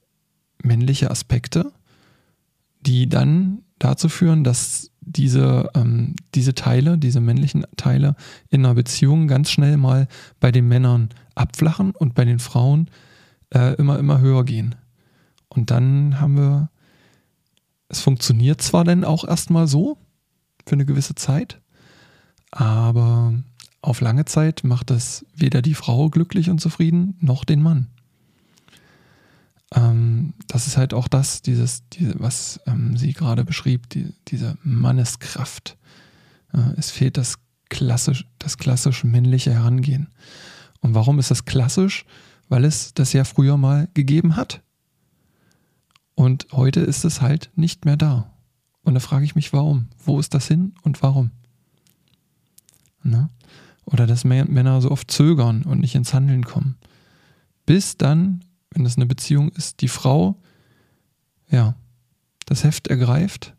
männliche 0.62 1.10
Aspekte, 1.10 1.72
die 2.80 3.08
dann 3.08 3.62
dazu 3.78 4.08
führen, 4.08 4.44
dass 4.44 4.90
diese, 5.00 5.70
ähm, 5.74 6.14
diese 6.34 6.54
Teile, 6.54 6.98
diese 6.98 7.20
männlichen 7.20 7.64
Teile 7.76 8.14
in 8.48 8.64
einer 8.64 8.74
Beziehung 8.74 9.28
ganz 9.28 9.50
schnell 9.50 9.76
mal 9.76 10.08
bei 10.40 10.52
den 10.52 10.68
Männern 10.68 11.10
abflachen 11.34 11.92
und 11.92 12.14
bei 12.14 12.24
den 12.24 12.38
Frauen 12.38 12.90
äh, 13.50 13.74
immer, 13.74 13.98
immer 13.98 14.20
höher 14.20 14.44
gehen. 14.44 14.74
Und 15.48 15.70
dann 15.70 16.20
haben 16.20 16.36
wir, 16.36 16.70
es 17.88 18.00
funktioniert 18.00 18.62
zwar 18.62 18.84
dann 18.84 19.04
auch 19.04 19.26
erstmal 19.26 19.66
so, 19.66 19.98
für 20.66 20.74
eine 20.74 20.86
gewisse 20.86 21.14
Zeit. 21.14 21.60
Aber 22.50 23.34
auf 23.80 24.00
lange 24.00 24.24
Zeit 24.24 24.64
macht 24.64 24.90
das 24.90 25.26
weder 25.34 25.62
die 25.62 25.74
Frau 25.74 26.08
glücklich 26.08 26.50
und 26.50 26.60
zufrieden, 26.60 27.16
noch 27.20 27.44
den 27.44 27.62
Mann. 27.62 27.88
Ähm, 29.74 30.34
das 30.48 30.66
ist 30.66 30.76
halt 30.76 30.94
auch 30.94 31.08
das, 31.08 31.42
dieses, 31.42 31.88
diese, 31.88 32.14
was 32.18 32.60
ähm, 32.66 32.96
sie 32.96 33.12
gerade 33.12 33.44
beschrieb, 33.44 33.88
die, 33.90 34.12
diese 34.28 34.56
Manneskraft. 34.62 35.76
Äh, 36.52 36.58
es 36.76 36.90
fehlt 36.90 37.16
das 37.16 37.38
klassisch, 37.70 38.26
das 38.38 38.58
klassisch 38.58 39.02
männliche 39.02 39.52
Herangehen. 39.52 40.08
Und 40.82 40.94
warum 40.94 41.18
ist 41.18 41.30
das 41.30 41.46
klassisch? 41.46 42.04
Weil 42.48 42.66
es 42.66 42.92
das 42.92 43.14
ja 43.14 43.24
früher 43.24 43.56
mal 43.56 43.88
gegeben 43.94 44.36
hat. 44.36 44.62
Und 46.14 46.46
heute 46.52 46.80
ist 46.80 47.04
es 47.04 47.22
halt 47.22 47.50
nicht 47.54 47.86
mehr 47.86 47.96
da. 47.96 48.30
Und 48.82 48.94
da 48.94 49.00
frage 49.00 49.24
ich 49.24 49.34
mich, 49.34 49.52
warum? 49.52 49.88
Wo 50.04 50.20
ist 50.20 50.34
das 50.34 50.48
hin 50.48 50.74
und 50.82 51.02
warum? 51.02 51.30
Ne? 53.02 53.30
Oder 53.84 54.06
dass 54.06 54.24
Männer 54.24 54.80
so 54.80 54.90
oft 54.90 55.10
zögern 55.10 55.62
und 55.62 55.80
nicht 55.80 55.94
ins 55.94 56.12
Handeln 56.12 56.44
kommen. 56.44 56.76
Bis 57.64 57.96
dann, 57.96 58.44
wenn 58.70 58.84
das 58.84 58.96
eine 58.96 59.06
Beziehung 59.06 59.50
ist, 59.52 59.80
die 59.80 59.88
Frau, 59.88 60.40
ja, 61.48 61.74
das 62.46 62.64
Heft 62.64 62.88
ergreift 62.88 63.54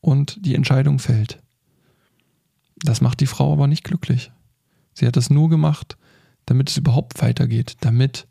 und 0.00 0.44
die 0.44 0.54
Entscheidung 0.54 0.98
fällt. 0.98 1.42
Das 2.76 3.00
macht 3.00 3.20
die 3.20 3.26
Frau 3.26 3.52
aber 3.52 3.66
nicht 3.66 3.84
glücklich. 3.84 4.32
Sie 4.92 5.06
hat 5.06 5.16
das 5.16 5.30
nur 5.30 5.48
gemacht, 5.48 5.96
damit 6.46 6.70
es 6.70 6.76
überhaupt 6.76 7.20
weitergeht, 7.22 7.76
damit 7.80 8.26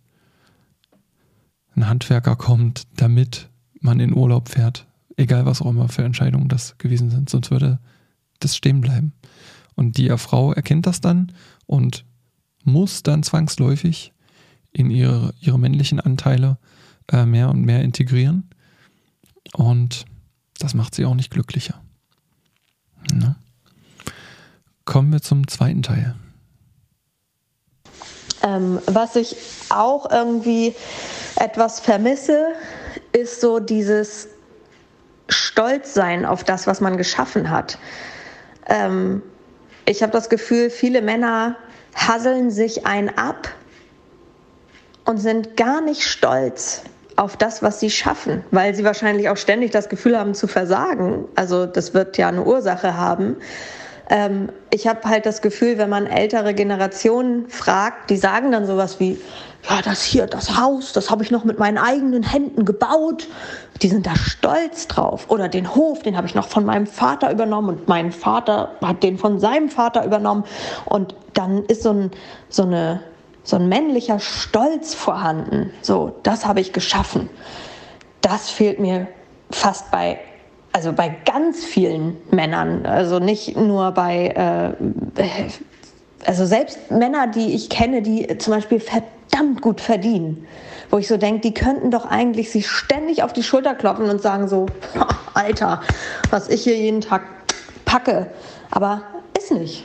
ein 1.76 1.88
Handwerker 1.88 2.36
kommt, 2.36 2.84
damit 2.96 3.50
man 3.80 4.00
in 4.00 4.16
Urlaub 4.16 4.50
fährt, 4.50 4.88
Egal 5.16 5.46
was 5.46 5.62
auch 5.62 5.70
immer 5.70 5.90
für 5.90 6.04
Entscheidungen 6.04 6.50
das 6.50 6.78
gewesen 6.78 7.12
sind, 7.12 7.30
sonst 7.30 7.52
würde 7.52 7.80
das 8.40 8.56
stehen 8.56 8.82
bleiben. 8.82 9.14
Und 9.76 9.98
die 9.98 10.10
Frau 10.18 10.54
erkennt 10.54 10.88
das 10.88 11.02
dann 11.02 11.32
und 11.66 12.06
muss 12.64 13.04
dann 13.04 13.24
zwangsläufig 13.24 14.14
in 14.72 14.90
ihre, 14.90 15.34
ihre 15.40 15.60
männlichen 15.60 16.00
Anteile 16.00 16.58
äh, 17.12 17.26
mehr 17.26 17.50
und 17.50 17.62
mehr 17.62 17.84
integrieren. 17.84 18.50
Und 19.54 20.06
das 20.58 20.74
macht 20.74 20.96
sie 20.96 21.06
auch 21.06 21.16
nicht 21.16 21.30
glücklicher. 21.30 21.82
Ne? 23.14 23.36
Kommen 24.86 25.12
wir 25.12 25.22
zum 25.22 25.48
zweiten 25.48 25.84
Teil. 25.84 26.16
Ähm, 28.44 28.80
was 28.88 29.16
ich 29.16 29.36
auch 29.70 30.12
irgendwie 30.12 30.76
etwas 31.40 31.80
vermisse, 31.80 32.48
ist 33.12 33.42
so 33.42 33.60
dieses 33.60 34.28
stolz 35.30 35.94
sein 35.94 36.26
auf 36.26 36.44
das, 36.44 36.68
was 36.68 36.82
man 36.82 36.98
geschaffen 36.98 37.50
hat. 37.50 37.78
Ähm, 38.68 39.22
ich 39.86 40.04
habe 40.04 40.12
das 40.12 40.30
Gefühl, 40.30 40.70
viele 40.70 41.02
Männer 41.02 41.56
hasseln 41.96 42.52
sich 42.52 42.86
ein 42.86 43.18
ab 43.18 43.50
und 45.06 45.18
sind 45.18 45.58
gar 45.58 45.82
nicht 45.82 46.04
stolz 46.04 46.84
auf 47.16 47.38
das, 47.38 47.62
was 47.62 47.80
sie 47.80 47.92
schaffen, 47.92 48.44
weil 48.52 48.74
sie 48.74 48.84
wahrscheinlich 48.84 49.30
auch 49.30 49.38
ständig 49.38 49.72
das 49.72 49.90
Gefühl 49.90 50.18
haben 50.18 50.34
zu 50.34 50.48
versagen. 50.48 51.26
Also 51.36 51.66
das 51.66 51.94
wird 51.94 52.18
ja 52.18 52.28
eine 52.28 52.44
Ursache 52.44 52.98
haben. 52.98 53.38
Ähm, 54.10 54.50
ich 54.70 54.88
habe 54.88 55.08
halt 55.08 55.26
das 55.26 55.42
Gefühl, 55.42 55.78
wenn 55.78 55.90
man 55.90 56.08
ältere 56.08 56.54
Generationen 56.54 57.50
fragt, 57.50 58.10
die 58.10 58.18
sagen 58.18 58.52
dann 58.52 58.66
sowas 58.66 59.00
wie, 59.00 59.20
ja, 59.70 59.82
das 59.82 60.04
hier, 60.04 60.28
das 60.28 60.60
Haus, 60.60 60.92
das 60.92 61.10
habe 61.10 61.24
ich 61.24 61.32
noch 61.32 61.46
mit 61.46 61.58
meinen 61.58 61.78
eigenen 61.78 62.24
Händen 62.24 62.66
gebaut. 62.66 63.28
Die 63.82 63.88
sind 63.88 64.06
da 64.06 64.16
stolz 64.16 64.88
drauf. 64.88 65.30
Oder 65.30 65.48
den 65.48 65.74
Hof, 65.74 66.04
den 66.04 66.18
habe 66.18 66.28
ich 66.28 66.36
noch 66.36 66.48
von 66.48 66.66
meinem 66.66 66.86
Vater 66.86 67.32
übernommen 67.32 67.70
und 67.70 67.88
mein 67.88 68.12
Vater 68.12 68.76
hat 68.82 69.04
den 69.04 69.18
von 69.18 69.40
seinem 69.40 69.70
Vater 69.70 70.06
übernommen. 70.06 70.44
Und 70.86 71.16
dann 71.34 71.64
ist 71.66 71.84
so 71.84 71.92
ein, 71.92 72.12
so 72.50 72.64
eine, 72.64 73.02
so 73.44 73.56
ein 73.56 73.70
männlicher 73.70 74.20
Stolz 74.20 74.94
vorhanden. 74.94 75.72
So, 75.82 76.16
das 76.24 76.46
habe 76.46 76.60
ich 76.60 76.74
geschaffen. 76.74 77.30
das 78.22 78.50
fehlt 78.50 78.80
mir 78.80 79.08
fast 79.52 79.92
bei 79.92 80.20
also 80.74 80.92
bei 80.92 81.16
ganz 81.26 81.64
vielen 81.64 82.18
Männern, 82.32 82.86
also 82.86 83.20
nicht 83.20 83.56
nur 83.56 83.92
bei, 83.92 84.76
äh, 85.16 85.50
also 86.26 86.46
selbst 86.46 86.92
Männer, 86.92 87.28
die 87.28 87.54
ich 87.54 87.70
kenne, 87.70 88.02
die 88.02 88.38
zum 88.40 88.54
Beispiel 88.56 88.80
verdammt 88.80 89.62
gut 89.62 89.80
verdienen, 89.80 90.48
wo 90.90 90.98
ich 90.98 91.08
so 91.08 91.18
denke, 91.18 91.42
die 91.42 91.54
könnten 91.54 91.92
doch 91.92 92.06
eigentlich 92.06 92.52
sich 92.52 92.68
ständig 92.68 93.22
auf 93.22 93.34
die 93.34 93.44
Schulter 93.44 93.76
klopfen 93.76 94.10
und 94.10 94.22
sagen 94.22 94.48
so, 94.48 94.66
Alter, 95.36 95.82
was 96.32 96.50
ich 96.50 96.64
hier 96.64 96.78
jeden 96.78 97.02
Tag 97.02 97.22
packe. 97.86 98.32
Aber 98.72 99.04
ist 99.38 99.52
nicht. 99.52 99.84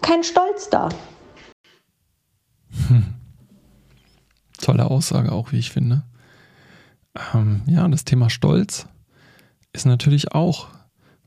Kein 0.00 0.24
Stolz 0.24 0.70
da. 0.70 0.88
Hm. 2.88 3.14
Tolle 4.62 4.90
Aussage 4.90 5.32
auch, 5.32 5.52
wie 5.52 5.58
ich 5.58 5.70
finde. 5.70 6.02
Ähm, 7.34 7.62
ja, 7.66 7.86
das 7.88 8.04
Thema 8.04 8.30
Stolz 8.30 8.86
ist 9.72 9.86
natürlich 9.86 10.32
auch, 10.32 10.68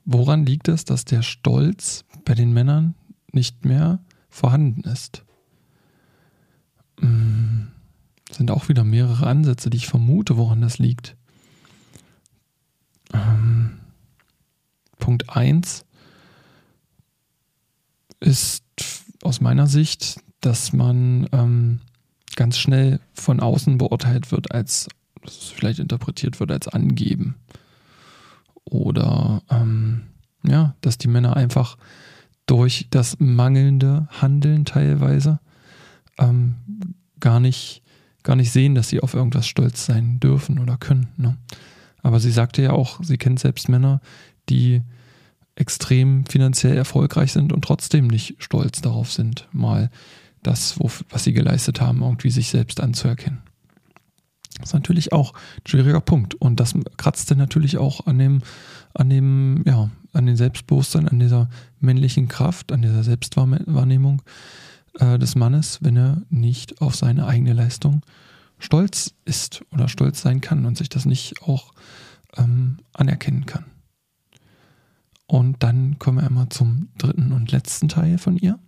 woran 0.06 0.46
liegt 0.46 0.68
es, 0.68 0.86
dass 0.86 1.06
der 1.06 1.22
Stolz 1.22 2.06
bei 2.26 2.34
den 2.34 2.54
Männern 2.54 2.96
nicht 3.32 3.66
mehr 3.66 4.00
vorhanden 4.30 4.82
ist? 4.82 5.24
Hm, 7.00 7.72
sind 8.32 8.52
auch 8.52 8.70
wieder 8.70 8.84
mehrere 8.84 9.28
Ansätze, 9.28 9.70
die 9.70 9.78
ich 9.78 9.88
vermute, 9.88 10.38
woran 10.38 10.62
das 10.62 10.78
liegt. 10.78 11.16
Ähm, 13.14 13.80
Punkt 15.00 15.30
1 15.30 15.86
ist 18.20 18.64
aus 19.22 19.42
meiner 19.42 19.68
Sicht, 19.68 20.20
dass 20.42 20.74
man 20.74 21.28
ähm, 21.32 21.82
ganz 22.36 22.58
schnell 22.58 23.00
von 23.14 23.40
außen 23.40 23.78
beurteilt 23.78 24.32
wird, 24.32 24.52
als 24.52 24.88
vielleicht 25.26 25.80
interpretiert 25.80 26.40
wird 26.40 26.52
als 26.52 26.68
angeben. 26.68 27.36
Oder 28.66 29.42
ähm, 29.50 30.04
ja, 30.46 30.76
dass 30.82 30.98
die 30.98 31.08
Männer 31.08 31.36
einfach 31.36 31.78
durch 32.46 32.88
das 32.90 33.20
mangelnde 33.20 34.08
Handeln 34.22 34.66
teilweise 34.66 35.40
ähm, 36.18 36.56
gar, 37.20 37.40
nicht, 37.40 37.84
gar 38.24 38.36
nicht 38.36 38.52
sehen, 38.52 38.76
dass 38.76 38.90
sie 38.90 39.00
auf 39.00 39.14
irgendwas 39.14 39.48
stolz 39.48 39.86
sein 39.86 40.20
dürfen 40.20 40.60
oder 40.60 40.78
können. 40.78 41.08
Ne? 41.18 41.38
Aber 42.02 42.20
sie 42.20 42.32
sagte 42.32 42.62
ja 42.62 42.72
auch, 42.72 43.02
sie 43.02 43.18
kennt 43.18 43.40
selbst 43.40 43.70
Männer, 43.70 44.02
die 44.50 44.82
extrem 45.56 46.26
finanziell 46.26 46.76
erfolgreich 46.76 47.32
sind 47.32 47.54
und 47.54 47.64
trotzdem 47.64 48.08
nicht 48.08 48.36
stolz 48.40 48.82
darauf 48.82 49.12
sind, 49.12 49.48
mal 49.52 49.90
das, 50.42 50.80
was 50.80 51.24
sie 51.24 51.34
geleistet 51.34 51.80
haben, 51.80 52.02
irgendwie 52.02 52.32
sich 52.32 52.50
selbst 52.50 52.82
anzuerkennen. 52.82 53.42
Das 54.60 54.70
ist 54.70 54.74
natürlich 54.74 55.12
auch 55.12 55.34
ein 55.34 55.68
schwieriger 55.68 56.02
Punkt. 56.02 56.36
Und 56.36 56.60
das 56.60 56.74
kratzte 56.98 57.36
natürlich 57.36 57.78
auch 57.78 58.06
an 58.06 58.20
dem, 58.20 58.42
an 58.94 59.10
dem, 59.10 59.64
ja, 59.66 59.90
an 60.14 60.26
dem 60.26 60.36
Selbstbewusstsein, 60.36 61.08
an 61.08 61.20
dieser 61.20 61.50
männlichen 61.80 62.28
Kraft, 62.28 62.72
an 62.72 62.82
dieser 62.82 63.04
Selbstwahrnehmung 63.04 64.22
äh, 65.00 65.18
des 65.18 65.36
Mannes, 65.36 65.80
wenn 65.82 65.98
er 65.98 66.22
nicht 66.30 66.82
auf 66.82 66.96
seine 66.96 67.26
eigene 67.26 67.54
Leistung 67.54 68.02
stolz 68.60 69.14
ist 69.26 69.64
oder 69.72 69.88
stolz 69.88 70.22
sein 70.22 70.40
kann 70.42 70.66
und 70.66 70.78
sich 70.78 70.90
das 70.90 71.06
nicht 71.06 71.42
auch 71.42 71.74
ähm, 72.38 72.78
anerkennen 72.94 73.46
kann. 73.46 73.66
Und 75.26 75.64
dann 75.64 75.98
kommen 76.00 76.20
wir 76.20 76.28
einmal 76.28 76.50
zum 76.50 76.90
dritten 76.98 77.32
und 77.32 77.52
letzten 77.52 77.88
Teil 77.88 78.18
von 78.18 78.38
ihr. 78.38 78.60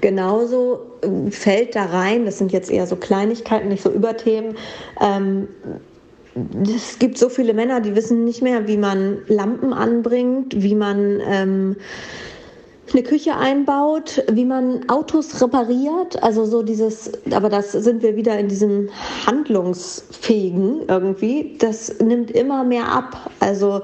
Genauso 0.00 0.80
ähm, 1.02 1.30
fällt 1.30 1.74
da 1.76 1.84
rein, 1.84 2.24
das 2.24 2.38
sind 2.38 2.52
jetzt 2.52 2.70
eher 2.70 2.86
so 2.86 2.96
Kleinigkeiten, 2.96 3.68
nicht 3.68 3.82
so 3.82 3.90
Überthemen. 3.90 4.56
Ähm, 5.00 5.48
es 6.62 6.98
gibt 6.98 7.18
so 7.18 7.28
viele 7.28 7.54
Männer, 7.54 7.80
die 7.80 7.94
wissen 7.94 8.24
nicht 8.24 8.42
mehr, 8.42 8.66
wie 8.66 8.78
man 8.78 9.18
Lampen 9.28 9.72
anbringt, 9.72 10.62
wie 10.62 10.74
man 10.74 11.20
ähm, 11.26 11.76
eine 12.92 13.02
Küche 13.02 13.36
einbaut, 13.36 14.24
wie 14.30 14.44
man 14.44 14.88
Autos 14.88 15.40
repariert. 15.40 16.22
Also 16.22 16.44
so 16.44 16.62
dieses, 16.62 17.12
aber 17.30 17.48
das 17.48 17.72
sind 17.72 18.02
wir 18.02 18.16
wieder 18.16 18.38
in 18.38 18.48
diesem 18.48 18.88
Handlungsfähigen 19.26 20.88
irgendwie. 20.88 21.56
Das 21.58 21.98
nimmt 22.00 22.30
immer 22.30 22.64
mehr 22.64 22.88
ab. 22.88 23.30
Also 23.40 23.82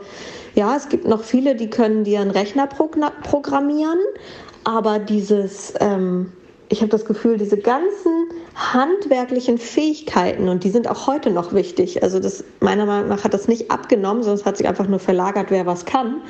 ja, 0.55 0.77
es 0.77 0.89
gibt 0.89 1.07
noch 1.07 1.23
viele, 1.23 1.55
die 1.55 1.71
können 1.71 2.05
dir 2.05 2.21
einen 2.21 2.31
Rechner 2.31 2.67
programmieren, 2.67 3.99
aber 4.65 4.99
dieses, 4.99 5.75
ähm, 5.81 6.33
ich 6.69 6.81
habe 6.81 6.91
das 6.91 7.05
Gefühl, 7.05 7.39
diese 7.39 7.57
ganzen 7.57 8.29
handwerklichen 8.55 9.59
Fähigkeiten, 9.59 10.49
und 10.49 10.65
die 10.65 10.71
sind 10.71 10.89
auch 10.89 11.07
heute 11.07 11.31
noch 11.31 11.53
wichtig, 11.53 12.03
also 12.03 12.21
das, 12.21 12.45
meiner 12.61 12.87
Meinung 12.87 13.09
nach 13.09 13.25
hat 13.25 13.35
das 13.35 13.49
nicht 13.49 13.71
abgenommen, 13.71 14.23
sondern 14.23 14.41
es 14.41 14.47
hat 14.47 14.57
sich 14.57 14.69
einfach 14.69 14.87
nur 14.87 14.99
verlagert, 14.99 15.51
wer 15.51 15.67
was 15.67 15.85
kann. 15.85 16.21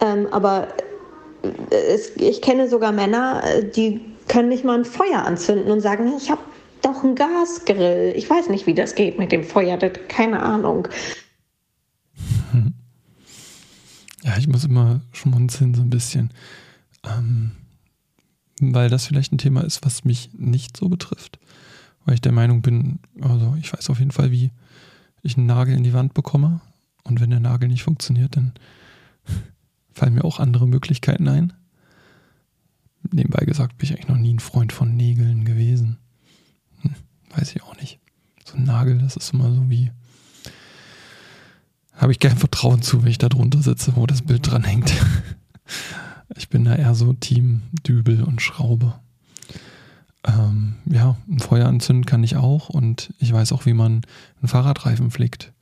Ähm, 0.00 0.26
aber 0.30 0.68
äh, 1.42 1.76
es, 1.76 2.16
ich 2.16 2.42
kenne 2.42 2.68
sogar 2.68 2.92
Männer, 2.92 3.42
äh, 3.44 3.64
die 3.64 4.00
können 4.28 4.48
nicht 4.48 4.64
mal 4.64 4.78
ein 4.78 4.84
Feuer 4.84 5.24
anzünden 5.24 5.70
und 5.70 5.80
sagen, 5.80 6.12
ich 6.16 6.30
habe 6.30 6.42
doch 6.82 7.02
einen 7.02 7.14
Gasgrill. 7.14 8.12
Ich 8.14 8.28
weiß 8.28 8.50
nicht, 8.50 8.66
wie 8.66 8.74
das 8.74 8.94
geht 8.94 9.18
mit 9.18 9.32
dem 9.32 9.42
Feuer, 9.42 9.78
keine 10.08 10.40
Ahnung. 10.40 10.88
Ja, 14.24 14.36
ich 14.36 14.48
muss 14.48 14.64
immer 14.64 15.00
schmunzeln 15.12 15.74
so 15.74 15.80
ein 15.80 15.90
bisschen, 15.90 16.32
ähm, 17.08 17.52
weil 18.60 18.90
das 18.90 19.06
vielleicht 19.06 19.32
ein 19.32 19.38
Thema 19.38 19.62
ist, 19.62 19.84
was 19.84 20.04
mich 20.04 20.30
nicht 20.34 20.76
so 20.76 20.88
betrifft, 20.88 21.38
weil 22.04 22.14
ich 22.14 22.20
der 22.20 22.32
Meinung 22.32 22.62
bin, 22.62 22.98
also 23.20 23.56
ich 23.60 23.72
weiß 23.72 23.90
auf 23.90 23.98
jeden 23.98 24.10
Fall, 24.10 24.30
wie 24.30 24.50
ich 25.22 25.36
einen 25.36 25.46
Nagel 25.46 25.76
in 25.76 25.84
die 25.84 25.92
Wand 25.92 26.14
bekomme 26.14 26.60
und 27.04 27.20
wenn 27.20 27.30
der 27.30 27.40
Nagel 27.40 27.68
nicht 27.68 27.82
funktioniert, 27.82 28.36
dann 28.36 28.52
fallen 29.92 30.14
mir 30.14 30.24
auch 30.24 30.40
andere 30.40 30.66
Möglichkeiten 30.66 31.28
ein. 31.28 31.52
Nebenbei 33.10 33.44
gesagt 33.44 33.78
bin 33.78 33.86
ich 33.86 33.94
eigentlich 33.94 34.08
noch 34.08 34.16
nie 34.16 34.34
ein 34.34 34.40
Freund 34.40 34.72
von 34.72 34.96
Nägeln 34.96 35.44
gewesen. 35.44 35.98
Hm, 36.82 36.94
weiß 37.34 37.54
ich 37.54 37.62
auch 37.62 37.76
nicht. 37.76 38.00
So 38.44 38.56
ein 38.56 38.64
Nagel, 38.64 38.98
das 38.98 39.16
ist 39.16 39.32
immer 39.32 39.52
so 39.52 39.70
wie 39.70 39.90
habe 41.98 42.12
ich 42.12 42.20
kein 42.20 42.36
Vertrauen 42.36 42.80
zu, 42.80 43.02
wenn 43.02 43.10
ich 43.10 43.18
da 43.18 43.28
drunter 43.28 43.60
sitze, 43.60 43.96
wo 43.96 44.06
das 44.06 44.22
Bild 44.22 44.48
dran 44.48 44.64
hängt. 44.64 44.92
Ich 46.36 46.48
bin 46.48 46.64
da 46.64 46.74
eher 46.74 46.94
so 46.94 47.12
Team 47.12 47.62
Dübel 47.86 48.22
und 48.22 48.42
Schraube. 48.42 48.94
Ähm, 50.24 50.76
ja, 50.86 51.16
ein 51.28 51.38
Feuer 51.38 51.66
anzünden 51.66 52.04
kann 52.04 52.24
ich 52.24 52.36
auch 52.36 52.68
und 52.68 53.12
ich 53.18 53.32
weiß 53.32 53.52
auch, 53.52 53.66
wie 53.66 53.72
man 53.72 54.02
einen 54.40 54.48
Fahrradreifen 54.48 55.10
flickt. 55.10 55.52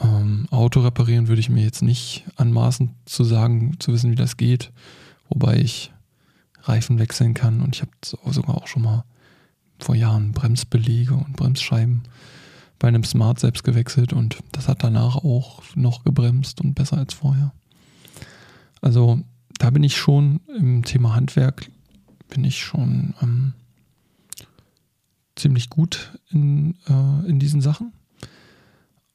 Ähm, 0.00 0.46
Auto 0.50 0.80
reparieren 0.80 1.28
würde 1.28 1.40
ich 1.40 1.50
mir 1.50 1.62
jetzt 1.62 1.82
nicht 1.82 2.24
anmaßen 2.36 2.90
zu 3.04 3.22
sagen, 3.22 3.76
zu 3.78 3.92
wissen, 3.92 4.10
wie 4.10 4.16
das 4.16 4.36
geht. 4.36 4.72
Wobei 5.28 5.58
ich 5.58 5.92
Reifen 6.62 6.98
wechseln 6.98 7.34
kann 7.34 7.60
und 7.60 7.76
ich 7.76 7.82
habe 7.82 8.32
sogar 8.32 8.56
auch 8.56 8.66
schon 8.66 8.82
mal 8.82 9.04
vor 9.78 9.94
Jahren 9.94 10.32
Bremsbelege 10.32 11.14
und 11.14 11.36
Bremsscheiben 11.36 12.02
bei 12.78 12.88
einem 12.88 13.04
Smart 13.04 13.38
selbst 13.38 13.64
gewechselt 13.64 14.12
und 14.12 14.38
das 14.52 14.68
hat 14.68 14.82
danach 14.82 15.16
auch 15.16 15.62
noch 15.74 16.04
gebremst 16.04 16.60
und 16.60 16.74
besser 16.74 16.98
als 16.98 17.14
vorher. 17.14 17.52
Also 18.80 19.20
da 19.64 19.70
bin 19.70 19.82
ich 19.82 19.96
schon 19.96 20.42
im 20.58 20.84
Thema 20.84 21.14
Handwerk, 21.14 21.70
bin 22.28 22.44
ich 22.44 22.62
schon 22.62 23.14
ähm, 23.22 23.54
ziemlich 25.36 25.70
gut 25.70 26.18
in, 26.28 26.74
äh, 26.86 27.26
in 27.26 27.38
diesen 27.38 27.62
Sachen. 27.62 27.94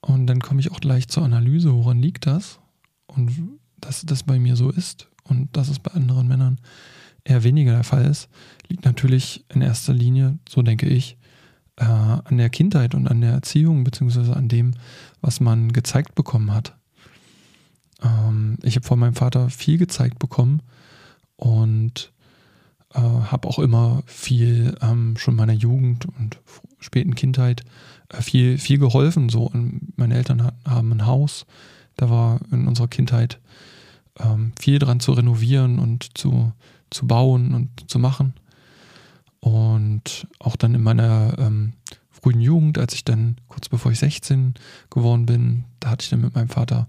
Und 0.02 0.26
dann 0.26 0.40
komme 0.40 0.60
ich 0.60 0.72
auch 0.72 0.80
gleich 0.80 1.08
zur 1.08 1.24
Analyse, 1.24 1.72
woran 1.72 2.00
liegt 2.00 2.26
das? 2.26 2.58
Und 3.06 3.60
dass 3.80 4.02
das 4.02 4.24
bei 4.24 4.40
mir 4.40 4.56
so 4.56 4.72
ist 4.72 5.08
und 5.24 5.56
dass 5.56 5.70
es 5.70 5.78
bei 5.78 5.92
anderen 5.92 6.28
Männern 6.28 6.60
eher 7.24 7.44
weniger 7.44 7.74
der 7.74 7.84
Fall 7.84 8.06
ist, 8.06 8.28
liegt 8.70 8.86
natürlich 8.86 9.46
in 9.54 9.62
erster 9.62 9.94
Linie, 9.94 10.40
so 10.50 10.64
denke 10.64 10.88
ich, 10.88 11.20
äh, 11.76 11.84
an 11.84 12.38
der 12.38 12.50
Kindheit 12.50 12.96
und 12.96 13.08
an 13.08 13.22
der 13.22 13.34
Erziehung, 13.34 13.84
beziehungsweise 13.84 14.36
an 14.36 14.48
dem, 14.48 14.72
was 15.22 15.42
man 15.42 15.72
gezeigt 15.74 16.16
bekommen 16.16 16.52
hat. 16.52 16.76
Ähm, 18.04 18.58
ich 18.64 18.76
habe 18.76 18.86
von 18.86 19.00
meinem 19.00 19.16
Vater 19.16 19.50
viel 19.50 19.78
gezeigt 19.78 20.20
bekommen 20.20 20.62
und 21.36 22.12
äh, 22.94 23.00
habe 23.00 23.48
auch 23.48 23.60
immer 23.60 24.02
viel 24.06 24.76
ähm, 24.82 25.16
schon 25.18 25.36
meiner 25.36 25.54
Jugend 25.54 26.06
und 26.06 26.40
späten 26.80 27.16
Kindheit 27.16 27.64
äh, 28.10 28.22
viel, 28.22 28.58
viel 28.58 28.78
geholfen. 28.78 29.30
So, 29.30 29.44
und 29.44 29.98
meine 29.98 30.16
Eltern 30.16 30.44
hat, 30.44 30.56
haben 30.68 30.92
ein 30.92 31.06
Haus, 31.06 31.46
da 31.96 32.10
war 32.10 32.40
in 32.52 32.68
unserer 32.68 32.88
Kindheit 32.88 33.40
ähm, 34.20 34.54
viel 34.60 34.80
dran 34.80 35.00
zu 35.00 35.14
renovieren 35.14 35.80
und 35.80 36.18
zu, 36.18 36.52
zu 36.90 37.08
bauen 37.08 37.54
und 37.54 37.90
zu 37.90 38.00
machen. 38.00 38.34
Und 39.40 40.28
auch 40.40 40.56
dann 40.56 40.76
in 40.76 40.84
meiner 40.84 41.38
ähm, 41.40 41.74
frühen 42.10 42.42
Jugend, 42.42 42.78
als 42.78 42.94
ich 42.94 43.06
dann 43.06 43.38
kurz 43.48 43.70
bevor 43.70 43.92
ich 43.92 44.00
16 44.00 44.56
geworden 44.90 45.26
bin, 45.26 45.66
da 45.80 45.92
hatte 45.92 46.04
ich 46.04 46.10
dann 46.10 46.22
mit 46.22 46.36
meinem 46.36 46.50
Vater, 46.50 46.88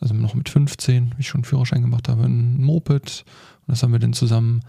also 0.00 0.14
noch 0.14 0.34
mit 0.34 0.48
15, 0.48 1.14
wie 1.16 1.20
ich 1.20 1.28
schon 1.28 1.40
einen 1.40 1.44
Führerschein 1.44 1.82
gemacht 1.82 2.08
habe, 2.08 2.24
ein 2.24 2.62
Moped. 2.62 3.24
Und 3.66 3.72
das 3.72 3.82
haben 3.82 3.92
wir 3.92 3.98
dann 3.98 4.12
zusammen 4.12 4.62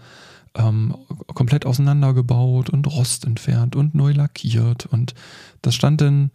ähm, 0.54 0.94
komplett 1.34 1.66
auseinandergebaut 1.66 2.70
und 2.70 2.86
Rost 2.86 3.24
entfernt 3.24 3.76
und 3.76 3.94
neu 3.94 4.12
lackiert. 4.12 4.86
Und 4.86 5.14
das 5.62 5.74
stand 5.74 6.00
dann 6.00 6.30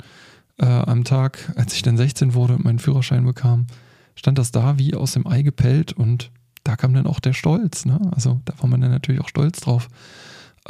äh, 0.60 0.66
am 0.66 1.04
Tag, 1.04 1.54
als 1.56 1.74
ich 1.74 1.82
dann 1.82 1.98
16 1.98 2.34
wurde 2.34 2.56
und 2.56 2.64
meinen 2.64 2.80
Führerschein 2.80 3.26
bekam, 3.26 3.68
stand 4.16 4.38
das 4.38 4.52
da 4.52 4.78
wie 4.78 4.96
aus 4.96 5.14
dem 5.14 5.26
Ei 5.28 5.42
gepellt 5.42 5.94
und 5.94 6.32
da 6.64 6.76
kam 6.76 6.94
dann 6.94 7.08
auch 7.08 7.20
der 7.20 7.34
Stolz. 7.34 7.86
Ne? 7.86 8.00
Also 8.14 8.40
da 8.46 8.54
war 8.60 8.70
man 8.70 8.82
dann 8.82 8.92
natürlich 8.92 9.22
auch 9.22 9.30
stolz 9.30 9.62
drauf, 9.62 9.88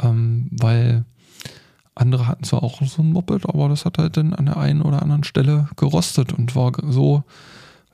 ähm, 0.00 0.48
weil 0.50 1.04
andere 1.94 2.26
hatten 2.26 2.44
zwar 2.44 2.62
auch 2.62 2.80
so 2.82 3.02
ein 3.02 3.12
Moped, 3.12 3.46
aber 3.46 3.68
das 3.68 3.84
hat 3.84 3.98
halt 3.98 4.16
dann 4.16 4.32
an 4.32 4.46
der 4.46 4.56
einen 4.56 4.80
oder 4.80 5.02
anderen 5.02 5.24
Stelle 5.24 5.68
gerostet 5.76 6.32
und 6.32 6.56
war 6.56 6.72
so 6.88 7.24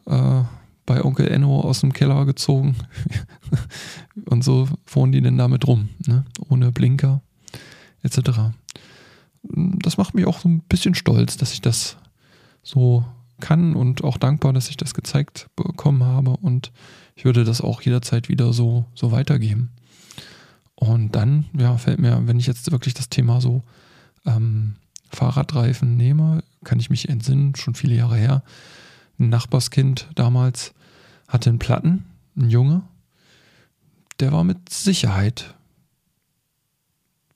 äh, 0.09 0.42
bei 0.87 1.05
Onkel 1.05 1.29
Enno 1.29 1.61
aus 1.61 1.81
dem 1.81 1.92
Keller 1.92 2.25
gezogen. 2.25 2.77
und 4.27 4.42
so 4.42 4.68
fuhren 4.85 5.12
die 5.12 5.21
dann 5.21 5.37
damit 5.38 5.66
rum, 5.66 5.90
ne? 6.07 6.25
ohne 6.49 6.73
Blinker 6.73 7.21
etc. 8.03 8.31
Das 9.42 9.97
macht 9.97 10.14
mich 10.14 10.27
auch 10.27 10.40
so 10.40 10.49
ein 10.49 10.61
bisschen 10.61 10.94
stolz, 10.94 11.37
dass 11.37 11.53
ich 11.53 11.61
das 11.61 11.97
so 12.62 13.05
kann 13.40 13.77
und 13.77 14.03
auch 14.03 14.16
dankbar, 14.16 14.53
dass 14.53 14.68
ich 14.68 14.77
das 14.77 14.94
gezeigt 14.94 15.49
bekommen 15.57 16.03
habe 16.03 16.37
und 16.38 16.73
ich 17.14 17.25
würde 17.25 17.44
das 17.44 17.61
auch 17.61 17.83
jederzeit 17.83 18.29
wieder 18.29 18.53
so, 18.53 18.85
so 18.94 19.12
weitergeben. 19.12 19.71
Und 20.75 21.16
dann, 21.16 21.47
ja, 21.59 21.77
fällt 21.77 21.99
mir, 21.99 22.27
wenn 22.27 22.38
ich 22.38 22.47
jetzt 22.47 22.71
wirklich 22.71 22.94
das 22.94 23.09
Thema 23.09 23.40
so 23.40 23.62
ähm, 24.25 24.77
Fahrradreifen 25.11 25.97
nehme, 25.97 26.44
kann 26.64 26.79
ich 26.79 26.90
mich 26.90 27.09
entsinnen, 27.09 27.57
schon 27.57 27.75
viele 27.75 27.97
Jahre 27.97 28.16
her. 28.16 28.42
Ein 29.18 29.31
Nachbarskind 29.31 30.09
damals 30.14 30.72
hatte 31.26 31.50
einen 31.50 31.59
Platten, 31.59 32.04
ein 32.37 32.50
Junge, 32.50 32.83
der 34.20 34.33
war 34.33 34.44
mit 34.44 34.68
Sicherheit 34.68 35.54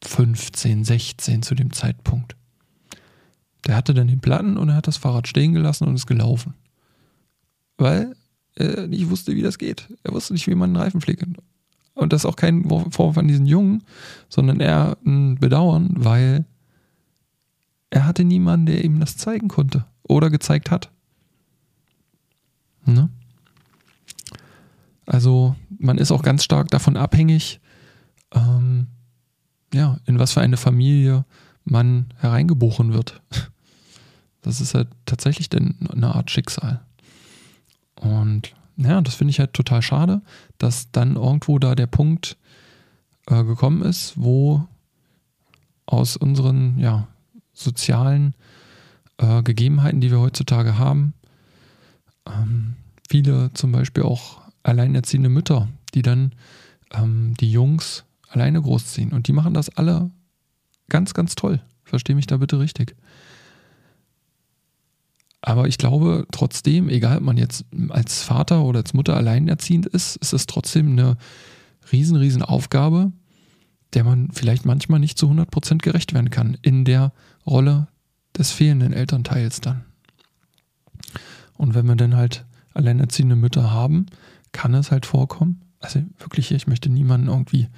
15, 0.05 0.85
16 0.85 1.43
zu 1.43 1.55
dem 1.55 1.73
Zeitpunkt. 1.73 2.37
Der 3.67 3.77
hatte 3.77 3.95
dann 3.95 4.09
den 4.09 4.21
Platten 4.21 4.57
und 4.57 4.69
er 4.69 4.77
hat 4.77 4.89
das 4.89 4.97
Fahrrad 4.97 5.29
stehen 5.29 5.53
gelassen 5.53 5.87
und 5.87 5.95
ist 5.95 6.07
gelaufen. 6.07 6.55
Weil 7.79 8.15
er 8.55 8.87
nicht 8.87 9.11
wusste, 9.11 9.35
wie 9.35 9.43
das 9.43 9.59
geht. 9.59 9.89
Er 10.03 10.13
wusste 10.13 10.33
nicht, 10.33 10.47
wie 10.47 10.55
man 10.55 10.71
einen 10.71 10.83
Reifen 10.83 11.01
pflegt. 11.01 11.25
Und 11.95 12.13
das 12.13 12.23
ist 12.23 12.27
auch 12.27 12.37
kein 12.37 12.65
Vorwurf 12.69 13.19
an 13.19 13.29
diesen 13.29 13.47
Jungen, 13.47 13.85
sondern 14.29 14.61
eher 14.61 14.97
ein 15.05 15.37
Bedauern, 15.37 15.91
weil 15.97 16.45
er 17.91 18.07
hatte 18.07 18.25
niemanden, 18.25 18.67
der 18.67 18.85
ihm 18.85 19.01
das 19.01 19.17
zeigen 19.17 19.49
konnte 19.49 19.85
oder 20.03 20.31
gezeigt 20.31 20.71
hat. 20.71 20.91
Ne? 22.85 23.09
Also 25.07 25.57
man 25.79 25.99
ist 25.99 26.13
auch 26.13 26.23
ganz 26.23 26.45
stark 26.45 26.69
davon 26.69 26.97
abhängig, 26.97 27.61
ähm, 28.33 28.87
ja, 29.75 29.99
in 30.07 30.19
was 30.19 30.33
für 30.33 30.41
eine 30.41 30.57
Familie 30.57 31.25
man 31.65 32.13
hereingeboren 32.19 32.93
wird. 32.93 33.21
Das 34.43 34.61
ist 34.61 34.75
halt 34.75 34.89
tatsächlich 35.07 35.49
denn 35.49 35.77
eine 35.93 36.17
Art 36.17 36.31
Schicksal. 36.31 36.81
Und 37.95 38.55
ja, 38.77 39.01
das 39.01 39.15
finde 39.15 39.31
ich 39.31 39.39
halt 39.39 39.53
total 39.53 39.83
schade, 39.83 40.21
dass 40.59 40.91
dann 40.91 41.15
irgendwo 41.15 41.61
da 41.61 41.77
der 41.77 41.87
Punkt 41.87 42.37
äh, 43.29 43.45
gekommen 43.45 43.83
ist, 43.83 44.15
wo 44.17 44.67
aus 45.87 46.17
unseren 46.17 46.79
ja, 46.79 47.07
sozialen 47.53 48.35
äh, 49.19 49.43
Gegebenheiten, 49.43 50.01
die 50.01 50.11
wir 50.11 50.21
heutzutage 50.21 50.79
haben, 50.79 51.15
ähm, 52.27 52.75
viele 53.09 53.53
zum 53.55 53.73
Beispiel 53.73 54.05
auch 54.05 54.41
alleinerziehende 54.63 55.29
Mütter, 55.29 55.69
die 55.95 56.03
dann 56.03 56.35
ähm, 56.93 57.35
die 57.41 57.51
Jungs 57.51 58.05
alleine 58.29 58.61
großziehen. 58.61 59.13
Und 59.13 59.29
die 59.29 59.33
machen 59.33 59.55
das 59.55 59.69
alle 59.71 60.11
ganz, 60.89 61.15
ganz 61.15 61.35
toll. 61.35 61.61
Verstehe 61.85 62.17
mich 62.17 62.27
da 62.27 62.39
bitte 62.39 62.59
richtig. 62.59 62.97
Aber 65.43 65.67
ich 65.67 65.77
glaube 65.77 66.27
trotzdem, 66.31 66.89
egal 66.89 67.19
ob 67.19 67.25
man 67.25 67.37
jetzt 67.37 67.65
als 67.89 68.23
Vater 68.23 68.63
oder 68.63 68.79
als 68.81 68.95
Mutter 68.95 69.17
alleinerziehend 69.17 69.87
ist, 69.87 70.17
ist 70.17 70.33
es 70.33 70.47
trotzdem 70.47 70.93
eine 70.93 71.17
riesen, 71.91 72.17
riesen 72.17 72.43
Aufgabe, 72.43 73.13
der 73.93 74.05
man 74.05 74.31
vielleicht 74.31 74.65
manchmal 74.65 75.01
nicht 75.01 75.19
zu 75.19 75.29
100% 75.29 75.79
gerecht 75.79 76.15
werden 76.15 76.31
kann 76.31 76.57
in 76.63 76.85
der 76.85 77.13
Rolle 77.45 77.89
des 78.39 78.53
fehlenden 78.53 78.93
Elternteils 78.93 79.61
dann. 79.61 79.85
Und 81.57 81.75
wenn 81.75 81.87
wir 81.87 81.97
dann 81.97 82.17
halt 82.17 82.45
alleinerziehende 82.75 83.37
Mütter 83.37 83.71
haben, 83.71 84.07
kann 84.53 84.75
es 84.75 84.91
halt 84.91 85.07
vorkommen. 85.07 85.61
Also 85.81 86.03
wirklich, 86.19 86.53
ich 86.53 86.67
möchte 86.67 86.89
niemanden 86.89 87.29
irgendwie 87.29 87.69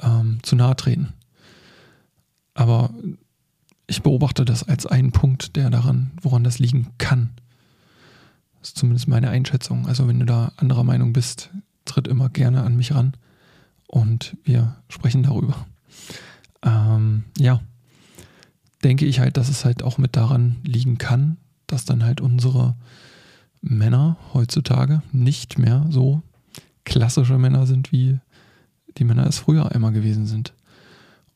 ähm, 0.00 0.38
zu 0.42 0.56
nahe 0.56 0.76
treten. 0.76 1.12
Aber 2.54 2.90
ich 3.86 4.02
beobachte 4.02 4.44
das 4.44 4.62
als 4.62 4.86
einen 4.86 5.12
Punkt, 5.12 5.56
der 5.56 5.70
daran, 5.70 6.12
woran 6.22 6.44
das 6.44 6.58
liegen 6.58 6.88
kann. 6.98 7.30
Das 8.60 8.70
ist 8.70 8.78
zumindest 8.78 9.08
meine 9.08 9.30
Einschätzung. 9.30 9.86
Also 9.86 10.08
wenn 10.08 10.20
du 10.20 10.26
da 10.26 10.52
anderer 10.56 10.84
Meinung 10.84 11.12
bist, 11.12 11.50
tritt 11.84 12.06
immer 12.06 12.28
gerne 12.28 12.62
an 12.62 12.76
mich 12.76 12.94
ran 12.94 13.14
und 13.86 14.36
wir 14.44 14.76
sprechen 14.88 15.22
darüber. 15.22 15.66
Ähm, 16.62 17.24
ja, 17.38 17.60
denke 18.84 19.06
ich 19.06 19.20
halt, 19.20 19.36
dass 19.36 19.48
es 19.48 19.64
halt 19.64 19.82
auch 19.82 19.98
mit 19.98 20.16
daran 20.16 20.56
liegen 20.62 20.98
kann, 20.98 21.38
dass 21.68 21.84
dann 21.84 22.04
halt 22.04 22.20
unsere 22.20 22.74
Männer 23.60 24.16
heutzutage 24.34 25.02
nicht 25.12 25.58
mehr 25.58 25.86
so 25.90 26.22
klassische 26.84 27.38
Männer 27.38 27.66
sind, 27.66 27.92
wie 27.92 28.18
die 28.96 29.04
Männer 29.04 29.26
es 29.26 29.38
früher 29.38 29.72
einmal 29.72 29.92
gewesen 29.92 30.26
sind. 30.26 30.54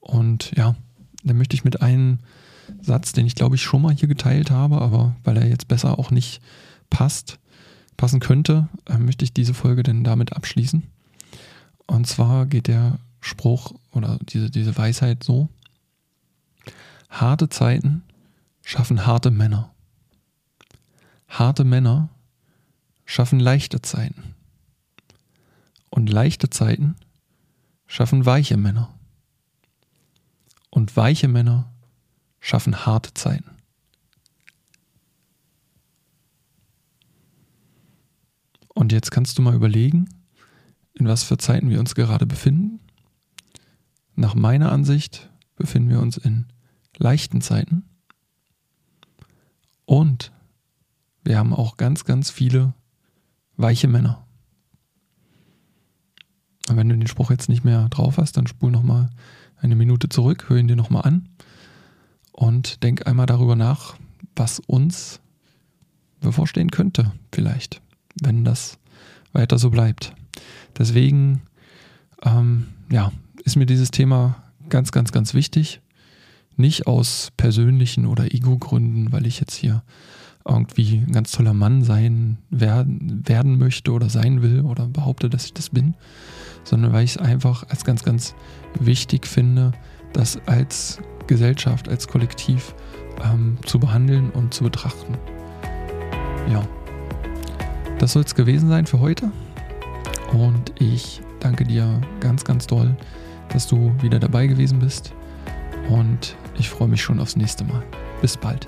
Und 0.01 0.53
ja, 0.57 0.75
da 1.23 1.35
möchte 1.35 1.55
ich 1.55 1.65
mit 1.65 1.81
einem 1.81 2.19
Satz, 2.81 3.13
den 3.13 3.27
ich 3.27 3.35
glaube 3.35 3.55
ich 3.55 3.63
schon 3.63 3.83
mal 3.83 3.95
hier 3.95 4.09
geteilt 4.09 4.51
habe, 4.51 4.81
aber 4.81 5.15
weil 5.23 5.37
er 5.37 5.47
jetzt 5.47 5.69
besser 5.69 5.99
auch 5.99 6.11
nicht 6.11 6.41
passt, 6.91 7.39
passen 7.97 8.21
könnte, 8.21 8.69
äh, 8.87 8.99
möchte 8.99 9.25
ich 9.25 9.33
diese 9.33 9.55
Folge 9.55 9.83
denn 9.83 10.03
damit 10.05 10.33
abschließen. 10.33 10.83
Und 11.87 12.07
zwar 12.07 12.47
geht 12.47 12.67
der 12.67 12.99
Spruch 13.21 13.75
oder 13.93 14.19
diese, 14.23 14.51
diese 14.51 14.77
Weisheit 14.77 15.23
so, 15.23 15.49
harte 17.11 17.49
Zeiten 17.49 18.03
schaffen 18.65 19.07
harte 19.07 19.31
Männer. 19.31 19.71
Harte 21.33 21.65
Männer 21.65 22.11
schaffen 23.07 23.41
leichte 23.41 23.81
Zeiten. 23.81 24.35
Und 25.89 26.11
leichte 26.11 26.51
Zeiten 26.51 26.95
schaffen 27.87 28.27
weiche 28.27 28.59
Männer. 28.59 28.93
Und 30.69 30.95
weiche 30.95 31.29
Männer 31.29 31.73
schaffen 32.39 32.85
harte 32.85 33.15
Zeiten. 33.15 33.51
Und 38.69 38.93
jetzt 38.93 39.11
kannst 39.11 39.39
du 39.39 39.43
mal 39.43 39.55
überlegen, 39.55 40.11
in 40.93 41.09
was 41.09 41.23
für 41.23 41.39
Zeiten 41.39 41.71
wir 41.71 41.81
uns 41.81 41.95
gerade 41.95 42.27
befinden. 42.27 42.79
Nach 44.17 44.35
meiner 44.35 44.71
Ansicht 44.71 45.31
befinden 45.57 45.89
wir 45.89 46.01
uns 46.01 46.19
in 46.19 46.47
leichten 46.99 47.41
Zeiten. 47.41 47.85
Und 49.87 50.31
wir 51.25 51.39
haben 51.39 51.55
auch 51.55 51.77
ganz, 51.77 52.05
ganz 52.05 52.31
viele 52.31 52.75
weiche 53.57 53.89
Männer. 53.89 54.27
Und 56.69 56.77
wenn 56.77 56.89
du 56.89 56.97
den 56.97 57.09
Spruch 57.09 57.31
jetzt 57.31 57.49
nicht 57.49 57.65
mehr 57.65 57.89
drauf 57.89 58.19
hast, 58.19 58.37
dann 58.37 58.47
spul 58.47 58.71
nochmal 58.71 59.11
eine 59.61 59.75
Minute 59.75 60.09
zurück, 60.09 60.47
hör 60.49 60.57
ihn 60.57 60.69
dir 60.69 60.77
nochmal 60.77 61.03
an 61.03 61.29
und 62.33 62.83
denk 62.83 63.07
einmal 63.07 63.27
darüber 63.27 63.57
nach, 63.57 63.97
was 64.35 64.61
uns 64.61 65.21
bevorstehen 66.21 66.71
könnte, 66.71 67.13
vielleicht, 67.33 67.81
wenn 68.21 68.45
das 68.45 68.79
weiter 69.33 69.59
so 69.59 69.71
bleibt. 69.71 70.15
Deswegen, 70.79 71.43
ähm, 72.23 72.69
ja, 72.91 73.13
ist 73.45 73.57
mir 73.57 73.67
dieses 73.67 73.91
Thema 73.91 74.43
ganz, 74.69 74.93
ganz, 74.93 75.13
ganz 75.13 75.35
wichtig. 75.35 75.81
Nicht 76.57 76.87
aus 76.87 77.33
persönlichen 77.37 78.07
oder 78.07 78.33
Ego-Gründen, 78.33 79.13
weil 79.13 79.27
ich 79.27 79.41
jetzt 79.41 79.55
hier 79.55 79.83
irgendwie 80.47 80.99
ein 81.07 81.13
ganz 81.13 81.33
toller 81.33 81.55
Mann 81.55 81.83
sein 81.83 82.39
werden, 82.51 83.23
werden 83.27 83.59
möchte 83.59 83.93
oder 83.93 84.09
sein 84.09 84.43
will 84.43 84.63
oder 84.63 84.87
behaupte, 84.87 85.31
dass 85.31 85.45
ich 85.45 85.55
das 85.55 85.71
bin, 85.71 85.95
sondern 86.65 86.93
weil 86.93 87.05
ich 87.05 87.13
es 87.13 87.19
einfach 87.19 87.69
als 87.69 87.85
ganz, 87.85 88.03
ganz 88.03 88.35
wichtig 88.79 89.27
finde, 89.27 89.73
das 90.13 90.39
als 90.47 91.01
Gesellschaft, 91.27 91.89
als 91.89 92.09
Kollektiv 92.09 92.75
ähm, 93.25 93.57
zu 93.65 93.79
behandeln 93.79 94.31
und 94.31 94.53
zu 94.53 94.65
betrachten. 94.65 95.17
Ja, 96.51 96.67
das 97.99 98.13
soll 98.13 98.23
es 98.23 98.35
gewesen 98.35 98.69
sein 98.69 98.87
für 98.87 99.01
heute. 99.01 99.31
Und 100.33 100.73
ich 100.81 101.21
danke 101.41 101.65
dir 101.65 102.01
ganz, 102.21 102.45
ganz 102.45 102.67
doll, 102.67 102.97
dass 103.51 103.67
du 103.67 103.93
wieder 104.01 104.19
dabei 104.19 104.47
gewesen 104.47 104.79
bist. 104.79 105.13
Und 105.89 106.37
ich 106.59 106.71
freue 106.71 106.89
mich 106.89 107.03
schon 107.03 107.21
aufs 107.21 107.37
nächste 107.37 107.65
Mal. 107.65 107.83
Bis 108.21 108.37
bald. 108.37 108.67